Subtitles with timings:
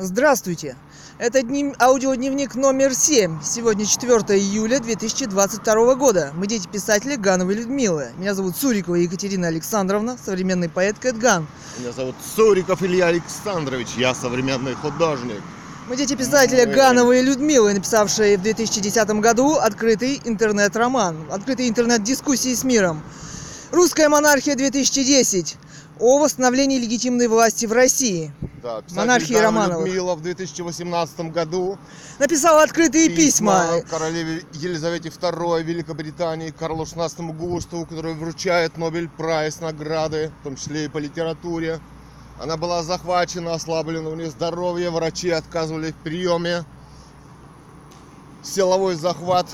[0.00, 0.76] Здравствуйте!
[1.18, 1.74] Это днев...
[1.80, 3.42] аудиодневник номер 7.
[3.42, 6.30] Сегодня 4 июля 2022 года.
[6.36, 8.10] Мы дети писателя Гановой Людмилы.
[8.16, 11.48] Меня зовут Сурикова Екатерина Александровна, современный поэт Кэтган.
[11.80, 15.42] Меня зовут Суриков Илья Александрович, я современный художник.
[15.88, 23.02] Мы дети писателя Гановой Людмилы, написавшие в 2010 году открытый интернет-роман, открытый интернет-дискуссии с миром.
[23.72, 25.56] «Русская монархия 2010»
[26.00, 28.32] о восстановлении легитимной власти в России.
[28.62, 29.86] Да, Монархии Романовых.
[29.86, 31.78] Людмила в 2018 году
[32.18, 33.82] Написал открытые письма.
[33.88, 40.86] королеве Елизавете II Великобритании, Карлу XVI Густаву, который вручает Нобель Прайс награды, в том числе
[40.86, 41.78] и по литературе.
[42.40, 46.64] Она была захвачена, ослаблена у нее здоровье, врачи отказывали в приеме.
[48.42, 49.46] Силовой захват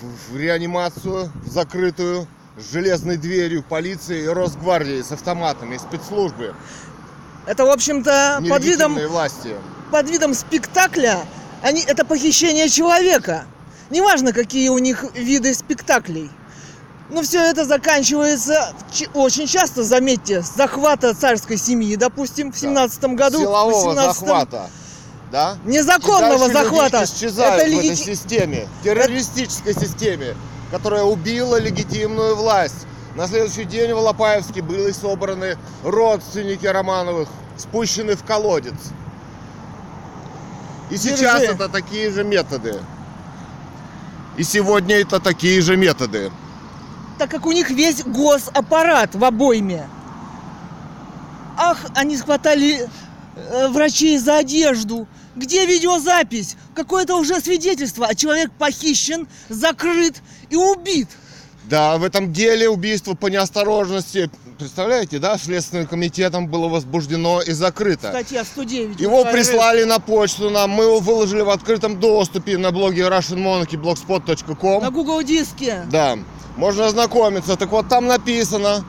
[0.00, 6.54] в- в реанимацию, в закрытую, с железной дверью полиции и Росгвардии с автоматами, спецслужбы,
[7.46, 9.56] Это, в общем-то, под видом власти.
[9.90, 11.20] под видом спектакля
[11.62, 13.44] они, это похищение человека.
[13.90, 16.30] Неважно, какие у них виды спектаклей.
[17.10, 18.72] Но все это заканчивается
[19.14, 23.38] очень часто, заметьте, с захвата царской семьи, допустим, в семнадцатом году.
[23.38, 24.04] Силового 18-м.
[24.14, 24.70] захвата.
[25.30, 25.58] Да?
[25.64, 26.98] Незаконного захвата.
[26.98, 30.36] Это в этой системе, террористической системе,
[30.72, 32.86] которая убила легитимную власть.
[33.14, 37.28] На следующий день в Лопаевске были собраны родственники Романовых,
[37.58, 38.74] спущены в колодец.
[40.90, 41.18] И Держи.
[41.18, 42.80] сейчас это такие же методы.
[44.38, 46.32] И сегодня это такие же методы.
[47.18, 49.86] Так как у них весь госаппарат в обойме.
[51.58, 52.88] Ах, они схватали
[53.36, 55.06] э, врачей за одежду.
[55.34, 56.56] Где видеозапись?
[56.74, 61.08] Какое-то уже свидетельство, а человек похищен, закрыт и убит.
[61.64, 68.08] Да, в этом деле убийство по неосторожности, представляете, да, Следственным комитетом было возбуждено и закрыто.
[68.08, 69.00] Статья 109.
[69.00, 74.82] Его прислали на почту нам, мы его выложили в открытом доступе на блоге russianmonarchy.blogspot.com.
[74.82, 75.84] на Google диске.
[75.90, 76.18] Да,
[76.56, 77.56] можно ознакомиться.
[77.56, 78.84] Так вот, там написано,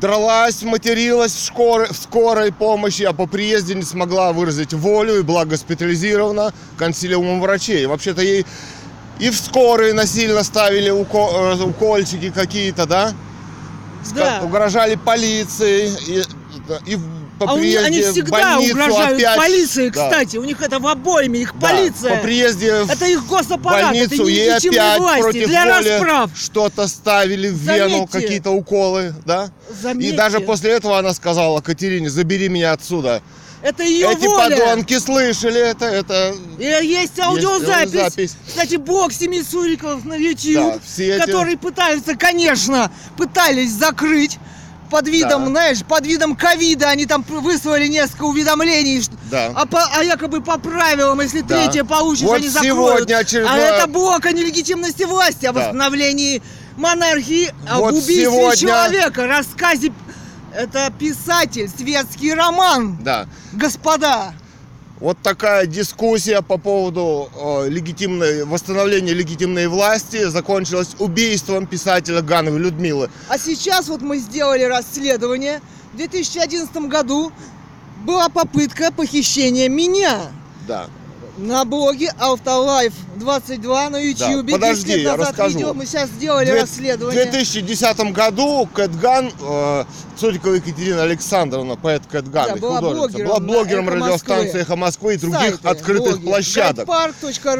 [0.00, 5.22] дралась, материлась в, шкоры- в скорой помощи, а по приезде не смогла выразить волю и
[5.22, 7.86] была госпитализирована консилиумом врачей.
[7.86, 8.46] Вообще-то ей
[9.18, 13.12] и в скорой насильно ставили уко- э, укольчики какие-то, да?
[14.14, 14.40] Да.
[14.42, 16.22] Угрожали полиции и,
[16.86, 20.08] и в- по А приезде они в всегда больницу угрожают опять- полиции, Да.
[20.10, 20.36] кстати.
[20.36, 22.16] У них это в обойме, их Да, полиция.
[22.16, 26.30] По приезде в Это их госаппарат, больницу это ей опять власти против для расправ.
[26.36, 28.20] что-то ставили в вену, Заметьте.
[28.20, 29.50] какие-то уколы, да?
[29.82, 33.22] Заметьте, И даже после этого она сказала Катерине, забери меня отсюда.
[33.62, 34.56] это ее Эти воля.
[34.56, 36.34] подонки слышали это, это...
[36.58, 37.94] И есть аудиозапись.
[37.94, 38.36] аудиозапись.
[38.48, 40.54] Кстати, бог семи суриков на YouTube,
[40.96, 44.38] Да, эти- которые пытаются, конечно, пытались закрыть
[44.90, 45.50] под видом, Да.
[45.50, 46.88] знаешь, под видом ковида.
[46.90, 49.52] Они там выслали несколько уведомлений, Да.
[49.54, 51.56] а, по- а якобы по правилам, если Да.
[51.56, 52.98] третье получишь, Вот они закроют.
[52.98, 55.60] сегодня очередное- А это блок о нелегитимности власти, о Да.
[55.60, 56.42] восстановлении
[56.76, 59.92] монархии, об Вот убийстве сегодня- человека, рассказе.
[60.54, 63.26] Это писатель, светский роман, Да.
[63.52, 64.32] господа.
[65.00, 73.08] Вот такая дискуссия по поводу э, легитимной, восстановления легитимной власти закончилась убийством писателя Гановой Людмилы.
[73.28, 75.62] А сейчас вот мы сделали расследование.
[75.94, 77.32] В 2011 году
[78.04, 80.30] была попытка похищения меня
[80.68, 80.86] Да.
[81.40, 84.50] На блоге Autolife 22 на YouTube.
[84.50, 85.58] подожди, 10 лет я расскажу.
[85.58, 85.74] видео.
[85.74, 87.22] Мы сейчас сделали Две- расследование.
[87.24, 89.84] В 2010 году Кэтган, э,
[90.18, 94.60] Цурикова Екатерина Александровна, поэт Кэтган, Да, и была блогером была блогером «Эхо радиостанции Москвы».
[94.60, 96.88] «Эхо Москвы» и других Сайты, открытых блоги, площадок,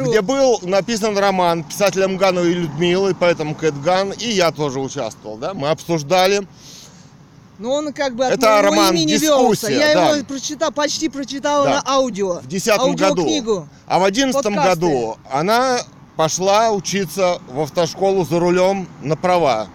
[0.01, 5.69] где был написан роман писателем Гановой Людмилы, поэтом Кэтган, и я тоже участвовал, да, мы
[5.69, 6.47] обсуждали.
[7.61, 9.71] Но он как бы от Это моего роман имени «Дискуссия», велся.
[9.71, 10.09] Я да.
[10.15, 11.69] его прочитал, почти прочитала Да.
[11.75, 12.39] на аудио.
[12.39, 13.21] В 2010 году.
[13.21, 13.67] Аудиокнигу.
[13.85, 14.69] А в 2011 Подкасты.
[14.69, 15.77] году она
[16.15, 19.67] пошла учиться в автошколу за рулем на права,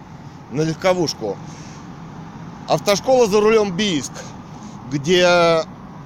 [0.51, 1.37] на легковушку.
[2.67, 4.11] Автошкола за рулем Бийск,
[4.91, 5.61] где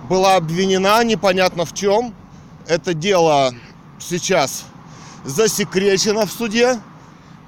[0.08, 2.13] была обвинена непонятно в чем.
[2.68, 3.56] Это дело
[3.98, 4.66] сейчас
[5.25, 6.80] засекречено в суде.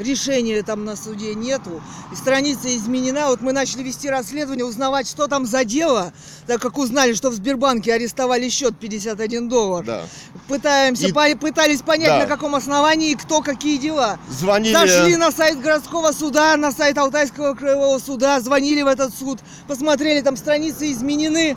[0.03, 1.81] Решения там на суде нету.
[2.11, 3.27] И страница изменена.
[3.29, 6.11] Вот мы начали вести расследование, узнавать, что там за дело,
[6.45, 9.85] так как узнали, что в Сбербанке арестовали счет 51 доллар.
[9.85, 10.01] Да.
[10.47, 12.19] Пытаемся, И- по- пытались понять, Да.
[12.19, 14.19] на каком основании и кто какие дела.
[14.29, 14.73] Звонили...
[14.73, 20.21] Зашли на сайт городского суда, на сайт Алтайского краевого суда, звонили в этот суд, посмотрели,
[20.21, 21.55] там страницы изменены.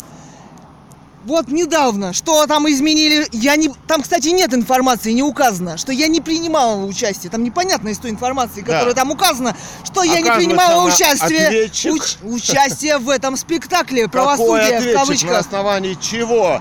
[1.27, 3.69] Вот недавно, что там изменили, я не...
[3.89, 7.31] Там, кстати, нет информации, не указано, что я не принимала участие.
[7.33, 8.75] Там непонятно из той информации, Да.
[8.75, 14.63] которая там указана, что я не принимала участие, уч- участие в этом спектакле Какой правосудия
[14.63, 14.95] в ответчик?
[14.95, 15.39] На кавычках.
[15.41, 16.61] основании чего?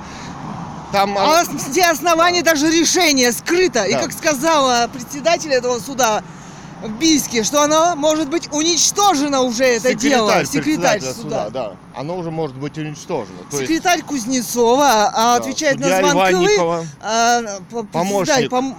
[0.91, 1.15] там...
[1.17, 3.83] А все основания даже решения скрыто.
[3.83, 3.99] И Да.
[3.99, 6.23] как сказала председатель этого суда
[6.83, 10.43] в Бийске, что оно может быть уничтожено уже, это дело.
[10.45, 11.49] Секретарь председателя суда.
[11.49, 11.75] да.
[11.95, 13.39] Оно уже может быть уничтожено.
[13.49, 16.47] То есть, Секретарь Кузнецова а, да, отвечает на звонки
[17.01, 17.41] а,
[17.71, 18.75] по- Помощник пом-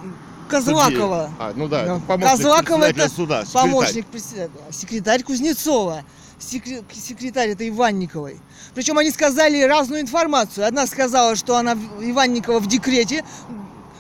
[0.48, 1.30] Козлакова.
[1.38, 3.44] А, ну да, это помощник Козлакова это суда.
[3.44, 3.62] секретарь.
[3.70, 4.60] Помощник председателя.
[4.72, 6.02] Секретарь Кузнецова.
[6.38, 8.38] Секре- Секретарь это Иванниковой.
[8.74, 10.66] Причем они сказали разную информацию.
[10.66, 13.24] Одна сказала, что она Иванникова в декрете,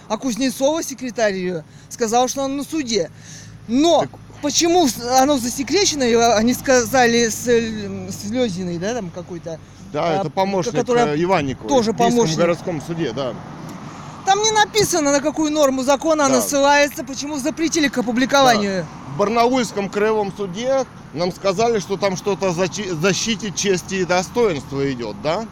[0.08, 3.10] а Кузнецова, секретарь ее, сказала, что она на суде.
[3.68, 4.10] Но Так-
[4.42, 4.86] почему
[5.20, 9.58] оно засекречено, и они сказали с, с Лёзиной, да, там какой-то.
[9.92, 11.68] Да, а, это помощник которая э, Иванниковой.
[11.68, 12.36] тоже в помощник.
[12.36, 13.34] городском суде, да.
[14.24, 16.42] Там не написано, на какую норму закона она Да.
[16.42, 18.84] ссылается, почему запретили к опубликованию.
[19.14, 20.84] В Барнаульском краевом суде
[21.14, 25.46] нам сказали, что там что-то защите чести и достоинства идет, да?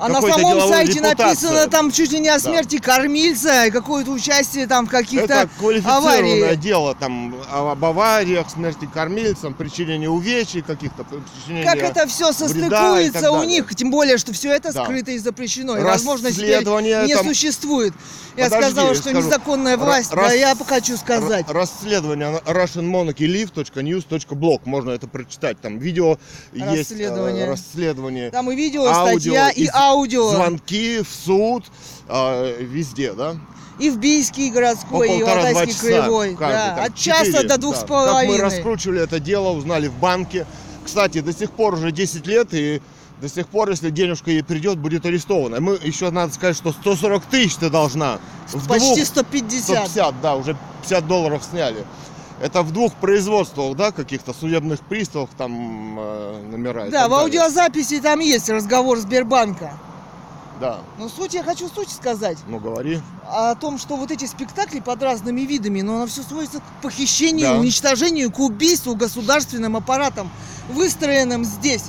[0.00, 2.40] А на самом сайте написано там чуть ли не о Да.
[2.40, 6.56] смерти кормильца и какое-то участие там в каких-то Это квалифицированное аварии.
[6.56, 11.64] дело там об авариях, смерти кормильцам, причинении увечий каких-то, причинении...
[11.64, 14.84] Как это все состыкуется у них, тем более, что все это Да.
[14.84, 15.76] скрыто и запрещено.
[15.76, 17.92] И, возможно, теперь не там- существует.
[18.36, 19.26] Я Подожди, сказала, что скажу.
[19.26, 21.44] незаконная власть, да рас- я хочу сказать.
[21.48, 24.60] Расследование russianmonarchylive.news.blog.
[24.64, 25.60] Можно это прочитать.
[25.60, 26.16] Там видео
[26.52, 26.92] есть.
[26.92, 27.44] э, Расследование.
[27.46, 28.30] Расследование.
[28.30, 30.30] Там и видео, аудио, статья, и и аудио.
[30.30, 31.64] Звонки в суд.
[32.08, 33.36] э, везде, да?
[33.78, 36.34] И в Бийский городской, По и в Алтайский краевой.
[36.36, 37.78] каждый, да, там, от часа четыре, до двух да.
[37.78, 38.40] с Как мы половиной.
[38.40, 40.46] раскручивали это дело, узнали в банке.
[40.84, 42.82] Кстати, до сих пор уже 10 лет, и
[43.22, 45.60] до сих пор, если денежка ей придет, будет арестована.
[45.60, 48.18] Мы еще надо сказать, что 140 тысяч ты должна.
[48.68, 49.62] Почти двух 150.
[49.88, 51.84] 150, да, уже 50 долларов сняли.
[52.40, 56.86] Это в двух производствах, да, каких-то судебных приставах там э, номера.
[56.86, 57.24] и Да, так в далее.
[57.24, 59.72] аудиозаписи там есть разговор Сбербанка.
[60.58, 62.36] Да, Но суть, я хочу суть сказать.
[62.46, 63.00] ну говори.
[63.26, 67.46] о том, что вот эти спектакли под разными видами, но оно все сводится к похищению,
[67.48, 67.58] Да.
[67.58, 70.30] уничтожению, к убийству государственным аппаратом,
[70.70, 71.84] выстроенным здесь.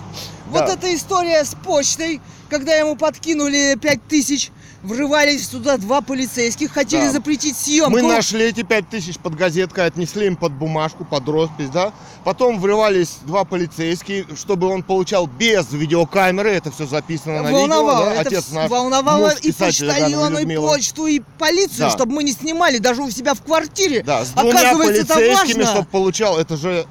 [0.51, 0.73] Вот Да.
[0.73, 2.19] эта история с почтой,
[2.49, 4.51] когда ему подкинули 5000,
[4.83, 7.11] врывались сюда два полицейских, хотели Да.
[7.11, 7.91] запретить съемку.
[7.91, 11.93] Мы нашли эти 5000 под газеткой, отнесли им под бумажку, под роспись, да.
[12.25, 18.13] Потом врывались два полицейские, чтобы он получал без видеокамеры, это все записано на волновало, видео.
[18.15, 18.21] да.
[18.21, 21.89] Отец наш, волновало муж и почтальона, и почту, и полицию, Да.
[21.91, 24.03] чтобы мы не снимали даже у себя в квартире.
[24.03, 26.85] Да, с двумя Оказывается, полицейскими, чтобы получал, это же,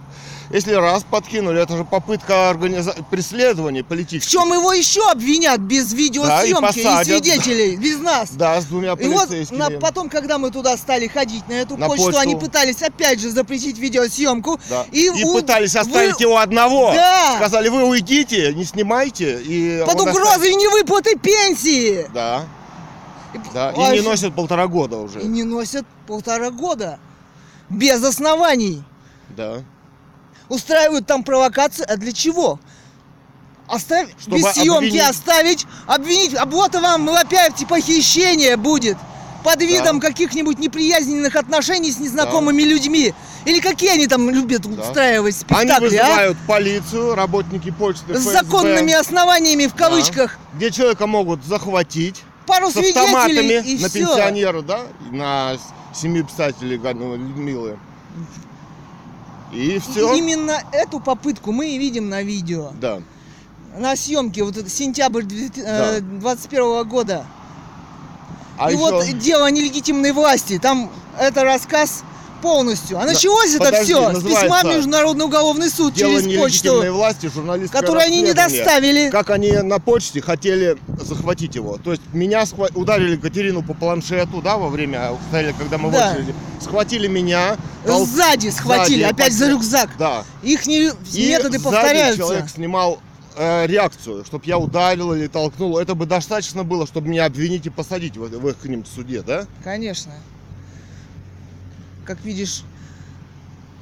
[0.50, 2.94] если раз подкинули, это же попытка организа...
[3.10, 4.30] преследования В политических.
[4.30, 7.06] чем его еще обвинят без видеосъемки и, посадят.
[7.24, 8.30] свидетелей, без нас?
[8.32, 9.58] Да, с двумя И вот полицейскими.
[9.58, 12.20] на- потом, когда мы туда стали ходить на эту На почту, почту.
[12.20, 14.58] они пытались опять же запретить видеосъемку.
[14.68, 14.86] Да.
[14.92, 16.92] И, И, у- пытались вы- оставить его одного.
[16.94, 17.36] Да.
[17.36, 19.40] Сказали, вы уйдите, не снимайте.
[19.42, 22.06] И под угрозой невыплаты пенсии.
[22.12, 22.44] Да,
[23.34, 23.72] И- да.
[23.76, 25.22] Ой, И не носят полтора года и уже.
[25.22, 26.98] не носят полтора года.
[27.68, 28.82] Без оснований.
[29.28, 29.62] Да.
[30.50, 31.84] Устраивают там провокации.
[31.88, 32.60] А для чего?
[33.68, 35.00] Оставь, Чтобы без съемки обвинить.
[35.08, 38.98] оставить, обвинить, а вот вам опять типа хищение будет.
[39.44, 43.14] Под видом каких-нибудь неприязненных отношений с незнакомыми людьми.
[43.46, 46.04] Или какие они там любят устраивать спектакли, Они а?
[46.04, 50.36] вызывают полицию, работники почты, С ФСБ, законными основаниями в да, кавычках.
[50.54, 54.00] где человека могут захватить Пару с автоматами и на все.
[54.00, 54.80] пенсионера, да,
[55.10, 57.78] на с- семью писателей Ганны Людмилы.
[59.52, 60.14] И все.
[60.14, 62.72] Именно эту попытку мы и видим на видео.
[62.80, 63.00] Да.
[63.78, 66.00] На съемке, вот это сентябрь Да.
[66.00, 67.26] 2021 года.
[68.58, 68.82] А и еще...
[68.82, 70.58] вот дело нелегитимной власти.
[70.58, 72.04] Там это рассказ
[72.40, 72.98] полностью.
[72.98, 77.30] А началось это подожди, все с письма в Международный уголовный суд через почту, власти,
[77.70, 79.10] которую они не доставили.
[79.10, 81.78] Как они на почте хотели захватить его.
[81.78, 85.12] То есть меня схва- ударили Катерину по планшету, да, во время,
[85.58, 86.10] когда мы Да.
[86.10, 86.34] в очереди.
[86.60, 87.56] Схватили меня.
[87.86, 89.90] тол- Сзади схватили, сзади, опять за опять- рюкзак.
[89.98, 90.24] Да.
[90.42, 92.18] Их не- И методы сзади повторяются.
[92.18, 93.00] человек снимал
[93.36, 95.78] э, реакцию, чтобы я ударил или толкнул.
[95.78, 99.22] Это бы достаточно было, чтобы меня обвинить и посадить в, в их к ним суде,
[99.22, 99.46] да?
[99.64, 100.12] Конечно.
[102.10, 102.64] Как видишь,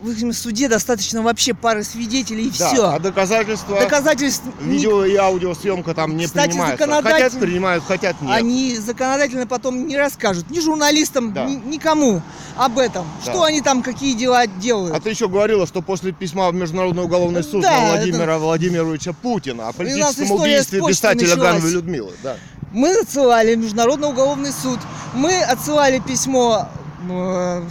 [0.02, 2.68] в их суде достаточно вообще пары свидетелей и Да.
[2.68, 2.90] все.
[2.90, 6.84] А доказательства, Доказательств видео и аудиосъемка там не Кстати, принимаются.
[6.84, 8.30] законодатель- Хотят принимают, хотят нет.
[8.30, 11.46] они законодательно потом не расскажут ни журналистам, Да.
[11.46, 12.20] ни- никому
[12.54, 13.06] об этом.
[13.24, 13.32] Да.
[13.32, 14.94] Что они там, какие дела делают.
[14.94, 19.14] А ты еще говорила, что после письма в Международный уголовный суд Да, на Владимира Владимировича
[19.14, 21.34] Путина о политическом убийстве писателя.
[21.34, 22.12] Ганвы Людмилы.
[22.22, 22.36] Да.
[22.72, 24.78] Мы отсылали в Международный уголовный суд.
[25.14, 26.68] Мы отсылали письмо
[27.08, 27.62] э,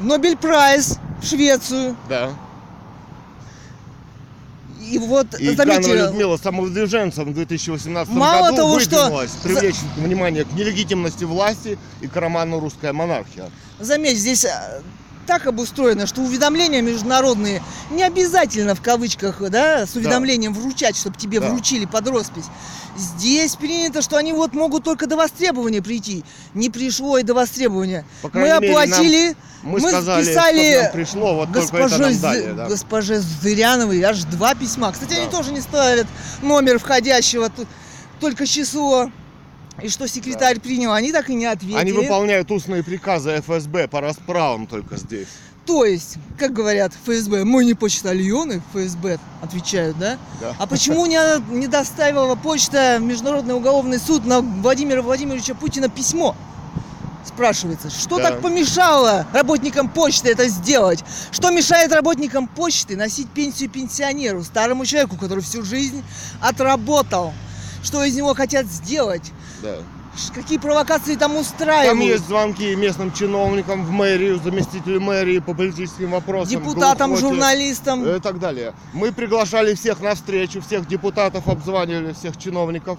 [0.00, 1.96] Нобель Прайс в Швецию.
[2.08, 2.30] да.
[4.88, 10.44] И вот, И заметьте, Ганова Людмила самовыдвиженцем в 2018 Мало году того, что привлечь внимание
[10.44, 13.50] к нелегитимности власти и к роману «Русская монархия».
[13.80, 14.82] заметь, здесь э,
[15.26, 21.40] так обустроено, что уведомления международные не обязательно в кавычках, да, с уведомлением вручать, чтобы тебе
[21.40, 21.48] Да.
[21.50, 22.44] вручили под роспись.
[22.96, 26.24] Здесь принято, что они вот могут только до востребования прийти.
[26.54, 28.06] Не пришло и до востребования.
[28.22, 32.52] Мы мере, нам- оплатили, Мы, Мы сказали, нам пришло, вот госпоже, нам дали.
[32.52, 32.66] да.
[32.68, 34.92] госпоже Зыряновой аж два письма.
[34.92, 35.30] Кстати, они Да.
[35.32, 36.06] тоже не ставят
[36.40, 37.50] номер входящего,
[38.20, 39.10] только число.
[39.82, 41.78] И что секретарь принял, они так и не ответили.
[41.78, 45.28] Они выполняют устные приказы ФСБ по расправам только здесь.
[45.66, 50.16] То есть, как говорят ФСБ, мы не почтальоны, ФСБ отвечают, да?
[50.40, 50.54] Да.
[50.58, 51.18] А почему не,
[51.52, 56.36] не доставила почта в Международный уголовный суд на Владимира Владимировича Путина письмо?
[57.26, 58.30] Спрашивается, что Да.
[58.30, 61.04] так помешало работникам почты это сделать?
[61.32, 66.02] Что мешает работникам почты носить пенсию пенсионеру, старому человеку, который всю жизнь
[66.40, 67.34] отработал?
[67.86, 69.32] Что из него хотят сделать?
[69.62, 69.76] Да.
[70.34, 72.02] Какие провокации там Там устраивают?
[72.02, 76.50] есть звонки местным чиновникам в мэрию, заместителю мэрии по политическим вопросам.
[76.58, 78.08] Депутатам, глухоте журналистам.
[78.08, 78.72] И так далее.
[78.92, 82.98] Мы приглашали всех на встречу, всех депутатов обзванивали, всех чиновников.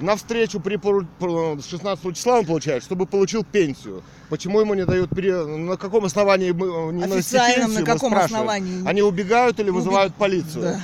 [0.00, 4.02] На встречу при пору- про- 16 числа он получает, чтобы получил пенсию.
[4.28, 8.86] Почему ему не дают пере- На каком основании мы э, не Официально на каком основании?
[8.86, 10.62] Они убегают или Убег- вызывают полицию?
[10.62, 10.80] Да.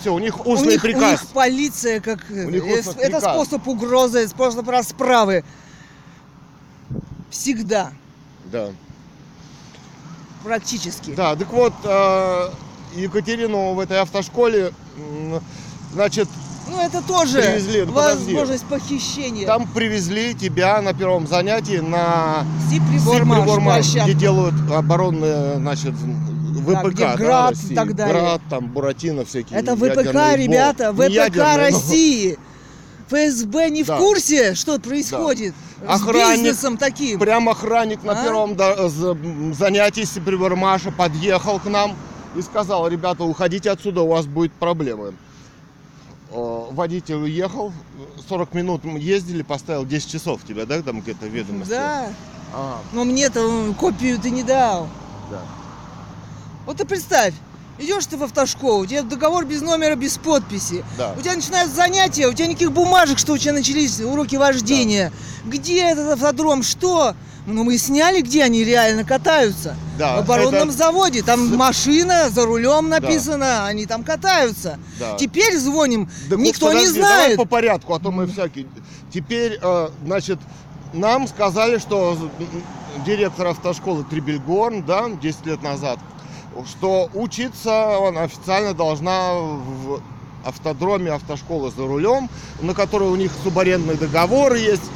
[0.00, 1.22] Все, у них У устный них, у приказ.
[1.22, 3.22] них полиция как У них э, это приказ.
[3.22, 5.44] способ угрозы, способ расправы.
[7.30, 7.90] Всегда,
[8.50, 8.68] Да.
[10.42, 11.10] практически.
[11.14, 12.50] Да, так вот, э,
[12.96, 14.72] Екатерину в этой автошколе,
[15.92, 16.28] значит,
[16.70, 18.24] Ну это тоже Привезли, ну, подожди.
[18.34, 19.46] возможность похищения.
[19.46, 22.44] там привезли тебя на первом занятии на
[23.64, 24.10] площадка.
[24.10, 25.94] где делают оборонные, значит,
[26.76, 27.74] ВПК, где да, Град и России.
[27.74, 28.14] так далее.
[28.20, 29.58] Град, там, Буратино всякие.
[29.58, 30.92] Это ВПК, ребята.
[30.92, 32.38] Не ВПК ядерные, но- России.
[33.08, 33.96] ФСБ не Да.
[33.96, 37.18] в курсе, что происходит с Охранник бизнесом таким.
[37.18, 38.22] Прям охранник на А?
[38.22, 41.96] первом да, м, занятии Сибрибормаша подъехал к нам
[42.36, 45.14] и сказал, ребята, уходите отсюда, у вас будет проблемы.
[46.30, 47.72] Э, Водитель уехал,
[48.28, 51.70] 40 минут мы ездили, поставил 10 часов тебя, да, там где-то в ведомости?
[51.70, 52.08] Да,
[52.52, 54.88] А, но мне-то копию ты не дал.
[55.30, 55.40] да.
[56.68, 57.32] Вот ты представь,
[57.78, 60.84] идешь ты в автошколу, у тебя договор без номера, без подписи.
[60.98, 61.14] Да.
[61.16, 65.10] У тебя начинают занятия, у тебя никаких бумажек, что у тебя начались уроки вождения.
[65.46, 67.14] Где этот автодром, что?
[67.46, 69.76] Ну, мы сняли, где они реально катаются.
[69.98, 71.22] Да, в оборонном это- заводе.
[71.22, 74.78] Там машина, за рулем написано, они там катаются.
[75.00, 75.16] Да.
[75.16, 77.36] Теперь звоним, вот, никто не подожди, Давай знает.
[77.38, 78.66] по порядку, а то мы всякие.
[79.10, 80.38] Теперь, э, значит,
[80.92, 82.30] нам сказали, что
[83.06, 85.98] директор автошколы Трибельгорн, да, 10 лет назад,
[86.66, 90.00] что учиться она официально должна в
[90.44, 92.28] автодроме автошколы за рулем,
[92.60, 94.90] на которой у них субарендный договор есть,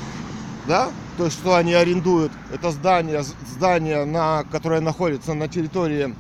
[0.66, 6.14] да, то есть что они арендуют это здание, здание, на, которое находится на территории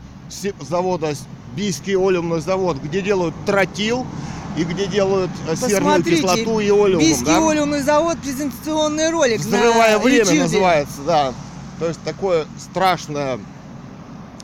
[0.60, 1.14] завода
[1.56, 4.06] Бийский олеумный завод, где делают тротил
[4.56, 7.00] и где делают э, серную Посмотрите, кислоту и олеум.
[7.00, 7.50] Бийский да?
[7.50, 10.38] олеумный завод, презентационный ролик Взрывая на время YouTube.
[10.38, 11.34] называется, да.
[11.78, 13.38] То есть такое страшное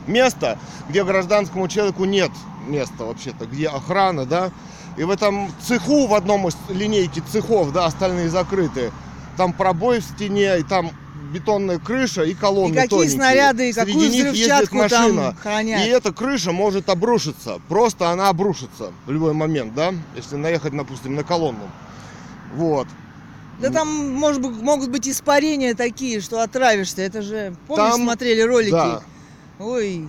[0.09, 0.57] место,
[0.89, 2.31] где гражданскому человеку нет
[2.67, 4.51] места вообще-то, где охрана, да.
[4.97, 8.91] И в этом цеху, в одном из линейки цехов, да, остальные закрыты,
[9.37, 10.91] там пробой в стене, и там
[11.31, 13.15] бетонная крыша и колонны И какие тоненькие.
[13.17, 15.21] снаряды, и Среди какую них взрывчатку машина.
[15.23, 15.85] там хранят.
[15.85, 17.61] И эта крыша может обрушиться.
[17.69, 19.93] Просто она обрушится в любой момент, да?
[20.15, 21.69] Если наехать, допустим, на колонну.
[22.55, 22.87] Вот.
[23.61, 27.01] Да там может могут быть испарения такие, что отравишься.
[27.03, 28.71] Это же, помнишь, Там- смотрели ролики?
[28.71, 29.01] Да.
[29.59, 30.07] Ой,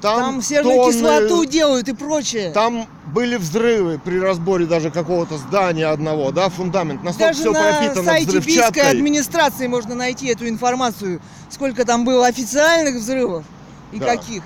[0.00, 2.52] Там, там, серную тонны- кислоту делают и прочее.
[2.52, 7.02] Там были взрывы при разборе даже какого-то здания одного, да, фундамент.
[7.02, 11.20] Настолько Даже все на пропитано сайте Бийской администрации можно найти эту информацию,
[11.50, 13.44] сколько там было официальных взрывов
[13.92, 14.06] и Да.
[14.06, 14.42] каких.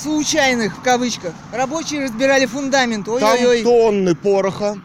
[0.00, 1.32] Случайных, в кавычках.
[1.52, 3.06] Рабочие разбирали фундамент.
[3.06, 3.62] Там Ой-ой-ой.
[3.62, 4.78] тонны пороха.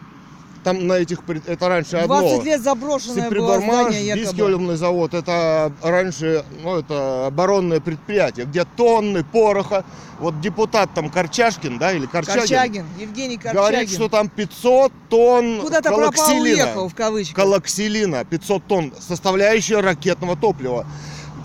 [0.62, 2.42] Там на этих, это раньше 20 одно.
[2.44, 4.76] лет заброшенное было здание якобы.
[4.76, 9.84] завод, это раньше, ну, это оборонное предприятие, где тонны пороха.
[10.18, 13.58] Вот депутат там Корчашкин, да, или Корчагин, Корчагин, Евгений Корчагин.
[13.58, 17.36] говорит, что там 500 тонн Куда-то пропал, уехал, в кавычках.
[17.36, 20.84] Колоксилина, 500 тонн, составляющая ракетного топлива.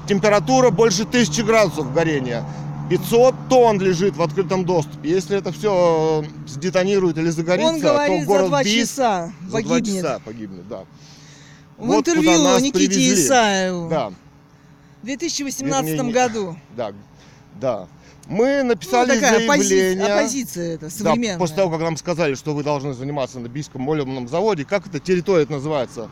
[0.09, 2.43] Температура больше 1000 градусов горения.
[2.89, 5.09] 500 тонн лежит в открытом доступе.
[5.09, 9.49] Если это все сдетонирует или загорится, Он говорит, то город за два Бийск часа за
[9.49, 10.03] два погибнет.
[10.03, 10.79] часа погибнет, да.
[11.77, 13.13] В Вот интервью нас Никите привезли.
[13.25, 14.09] Исаеву Да,
[15.01, 16.57] в 2018 Вернее, не- году.
[16.75, 16.91] да.
[17.59, 17.87] Да.
[18.27, 20.05] Мы Ну, написали такая оппози- заявление.
[20.05, 21.37] оппозиция это Да, современная.
[21.37, 24.99] после того, как нам сказали, что вы должны заниматься на Бийском молебном заводе, как эта
[24.99, 26.09] территория это называется?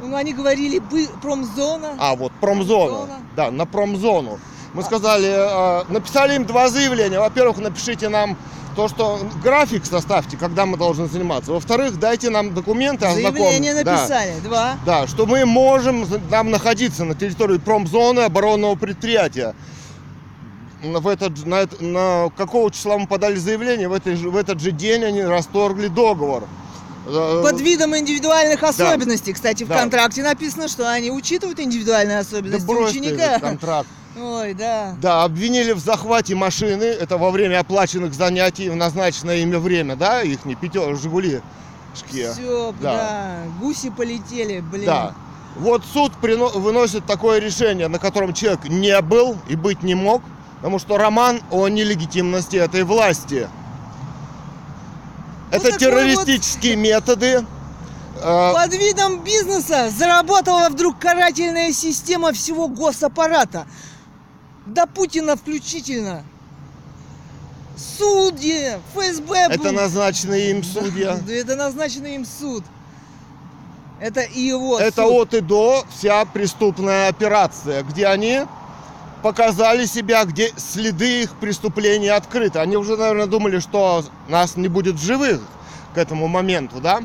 [0.00, 0.80] Ну, они говорили
[1.22, 1.94] промзона.
[1.98, 2.90] А, вот промзону.
[3.00, 3.16] Зона.
[3.36, 4.38] Да, на промзону.
[4.74, 7.18] Мы сказали, э, написали им два заявления.
[7.20, 8.36] Во-первых, напишите нам
[8.74, 11.52] то, что график составьте, когда мы должны заниматься.
[11.52, 13.92] Во-вторых, дайте нам документы, Заявление ознаком- Да.
[14.00, 14.40] написали.
[14.42, 14.76] Два.
[14.86, 19.54] Да, что мы можем нам находиться на территории промзоны оборонного предприятия.
[20.82, 25.04] В этот, на, на какого числа мы подали заявление, в, этой в этот же день
[25.04, 26.44] они расторгли договор.
[27.06, 29.32] Э, Под видом индивидуальных особенностей.
[29.34, 29.78] Кстати, в Да.
[29.80, 33.22] контракте написано, что они учитывают индивидуальные Да особенности брось ты ученика.
[33.22, 33.88] этот контракт.
[34.16, 34.94] Ой, да.
[35.00, 40.22] Да, обвинили в захвате машины, это во время оплаченных занятий, в назначенное ими время, да,
[40.22, 41.40] их не пятер, Жигули.
[41.94, 42.92] Все, Да.
[42.92, 43.36] да.
[43.60, 44.86] Гуси полетели, блин.
[44.86, 45.14] Да.
[45.56, 50.22] Вот суд прино- выносит такое решение, на котором человек не был и быть не мог,
[50.56, 53.48] потому что роман о нелегитимности этой власти.
[55.50, 57.44] Ну, Это террористические методы.
[58.22, 63.66] э, Под видом бизнеса заработала вдруг карательная система всего госаппарата.
[64.66, 66.24] До Путина включительно.
[67.76, 69.36] Судьи, ФСБ.
[69.50, 71.16] это был- назначенные им судья.
[71.26, 72.64] Да, это назначенный им суд.
[74.00, 75.28] Это и его Это суд.
[75.28, 78.42] от и до вся преступная операция, где они
[79.22, 82.58] показали себя, где следы их преступлений открыты.
[82.58, 85.40] Они уже, наверное, думали, что нас не будет живых
[85.94, 87.00] к этому моменту, да?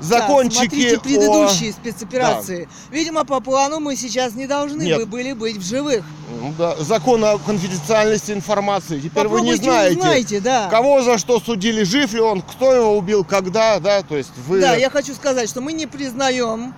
[0.00, 2.68] Да, Закончики смотрите о- предыдущие спецоперации.
[2.90, 4.98] Видимо, по плану мы сейчас не должны Нет.
[5.00, 6.04] бы были быть в живых.
[6.40, 9.00] Ну да, закон о конфиденциальности информации.
[9.00, 10.68] Теперь вы не Попробуйте знаете, узнаете, да.
[10.70, 14.60] кого за что судили, жив ли он, кто его убил, когда, да, то есть вы...
[14.60, 16.74] Да, я хочу сказать, что мы не признаем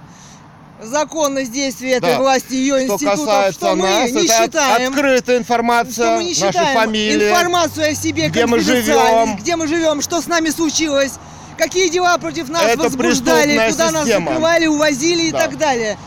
[0.83, 2.19] законность действия этой Да.
[2.21, 6.29] власти, ее Что институтов, касается что мы нас, не это считаем, открытая информация, мы не
[6.31, 7.29] наши считаем фамилии.
[7.31, 9.37] информацию о себе где мы живем.
[9.37, 11.13] где мы живем, что с нами случилось,
[11.57, 14.29] какие дела против нас Это возбуждали, куда нас система.
[14.33, 15.39] закрывали, увозили Да.
[15.39, 15.99] и так далее.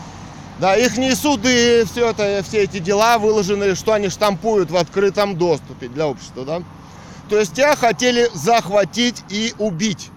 [0.59, 5.87] Да, их суды, все это, все эти дела выложены, что они штампуют в открытом доступе
[5.87, 6.61] для общества, да?
[7.29, 10.09] То есть тебя хотели захватить и убить.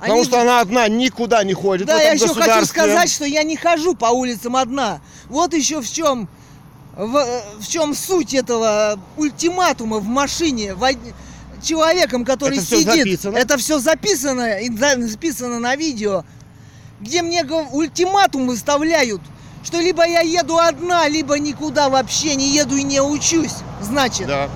[0.00, 3.24] Потому Они- что она одна никуда не ходит Да, в я еще хочу сказать, что
[3.24, 5.00] я не хожу по улицам одна.
[5.28, 6.28] Вот еще в чем
[6.96, 10.98] в, э, в чем суть этого ультиматума в машине вод-
[11.64, 12.86] человеком, который Это сидит.
[12.94, 13.36] записано?
[13.36, 16.24] Это все записано и за- записано на видео,
[17.00, 19.20] где мне ультиматум выставляют,
[19.64, 23.56] что либо я еду одна, либо никуда вообще не еду и не учусь.
[23.80, 24.48] Значит, Да.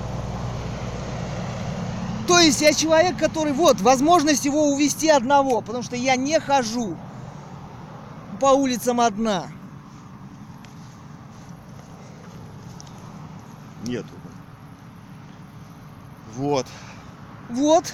[2.27, 6.95] то есть я человек, который вот возможность его увести одного, потому что я не хожу
[8.39, 9.47] по улицам одна.
[13.85, 14.07] Нету.
[16.35, 16.65] Вот.
[17.49, 17.93] Вот.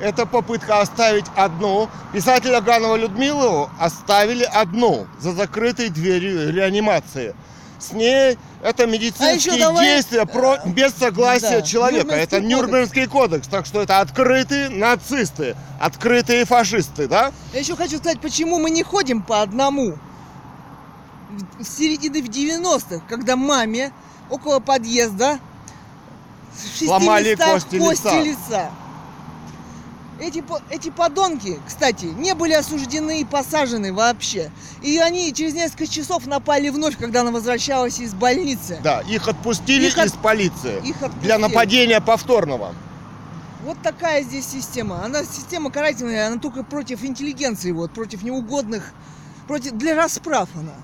[0.00, 1.88] Это попытка оставить одну.
[2.12, 7.34] Писателя Ганова Людмилу оставили одну за закрытой дверью реанимации.
[7.80, 12.06] С ней это медицинские А давай, действия про, э, без согласия да, человека.
[12.06, 12.50] Нюрнбергский Это кодекс.
[12.50, 13.48] Нюрнбергский кодекс.
[13.48, 17.32] Так что это открытые нацисты, открытые фашисты, да?
[17.52, 19.96] Я еще хочу сказать, почему мы не ходим по одному.
[21.30, 23.92] В- С середины в 90-х, когда маме
[24.28, 25.38] около подъезда
[26.62, 28.22] шести Сломали местах кости лица.
[28.22, 28.70] лица.
[30.20, 34.50] Эти, эти подонки, кстати, не были осуждены и посажены вообще.
[34.82, 38.80] И они через несколько часов напали вновь, когда она возвращалась из больницы.
[38.82, 41.22] Да, их отпустили Их от- из полиции Их отпустили.
[41.22, 42.74] для нападения повторного.
[43.64, 45.04] Вот такая здесь система.
[45.04, 48.92] Она система карательная, она только против интеллигенции, вот, против неугодных,
[49.46, 50.74] против для расправ она.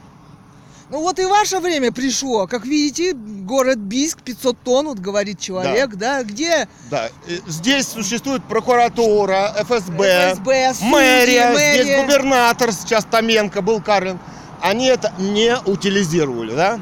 [0.94, 2.46] Ну вот и ваше время пришло.
[2.46, 8.44] Как видите, город Бийск, 500 тонн, вот говорит человек, да, где Да, э, здесь существует
[8.44, 11.82] прокуратура, ФСБ, ФСБ, судьи, мэрия, мэрия.
[11.82, 14.20] здесь губернатор сейчас Томенко был Карлин.
[14.60, 16.80] Они это не утилизировали, да?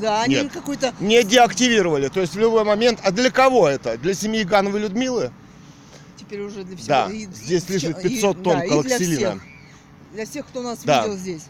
[0.00, 0.52] Да, они Нет.
[0.52, 0.94] какой-то...
[1.00, 2.06] Не деактивировали.
[2.06, 3.00] То есть в любой момент.
[3.02, 3.98] А для кого это?
[3.98, 5.32] Для семьи Гановой Людмилы?
[6.16, 6.88] Теперь уже для всего.
[6.88, 9.30] Да, и- здесь и- лежит и- 500 тонн да, и для колоксилина.
[9.30, 9.42] всех.
[10.12, 11.02] Для всех, кто нас Да.
[11.02, 11.42] видел здесь.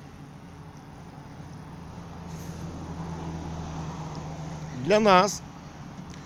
[4.86, 5.42] Для нас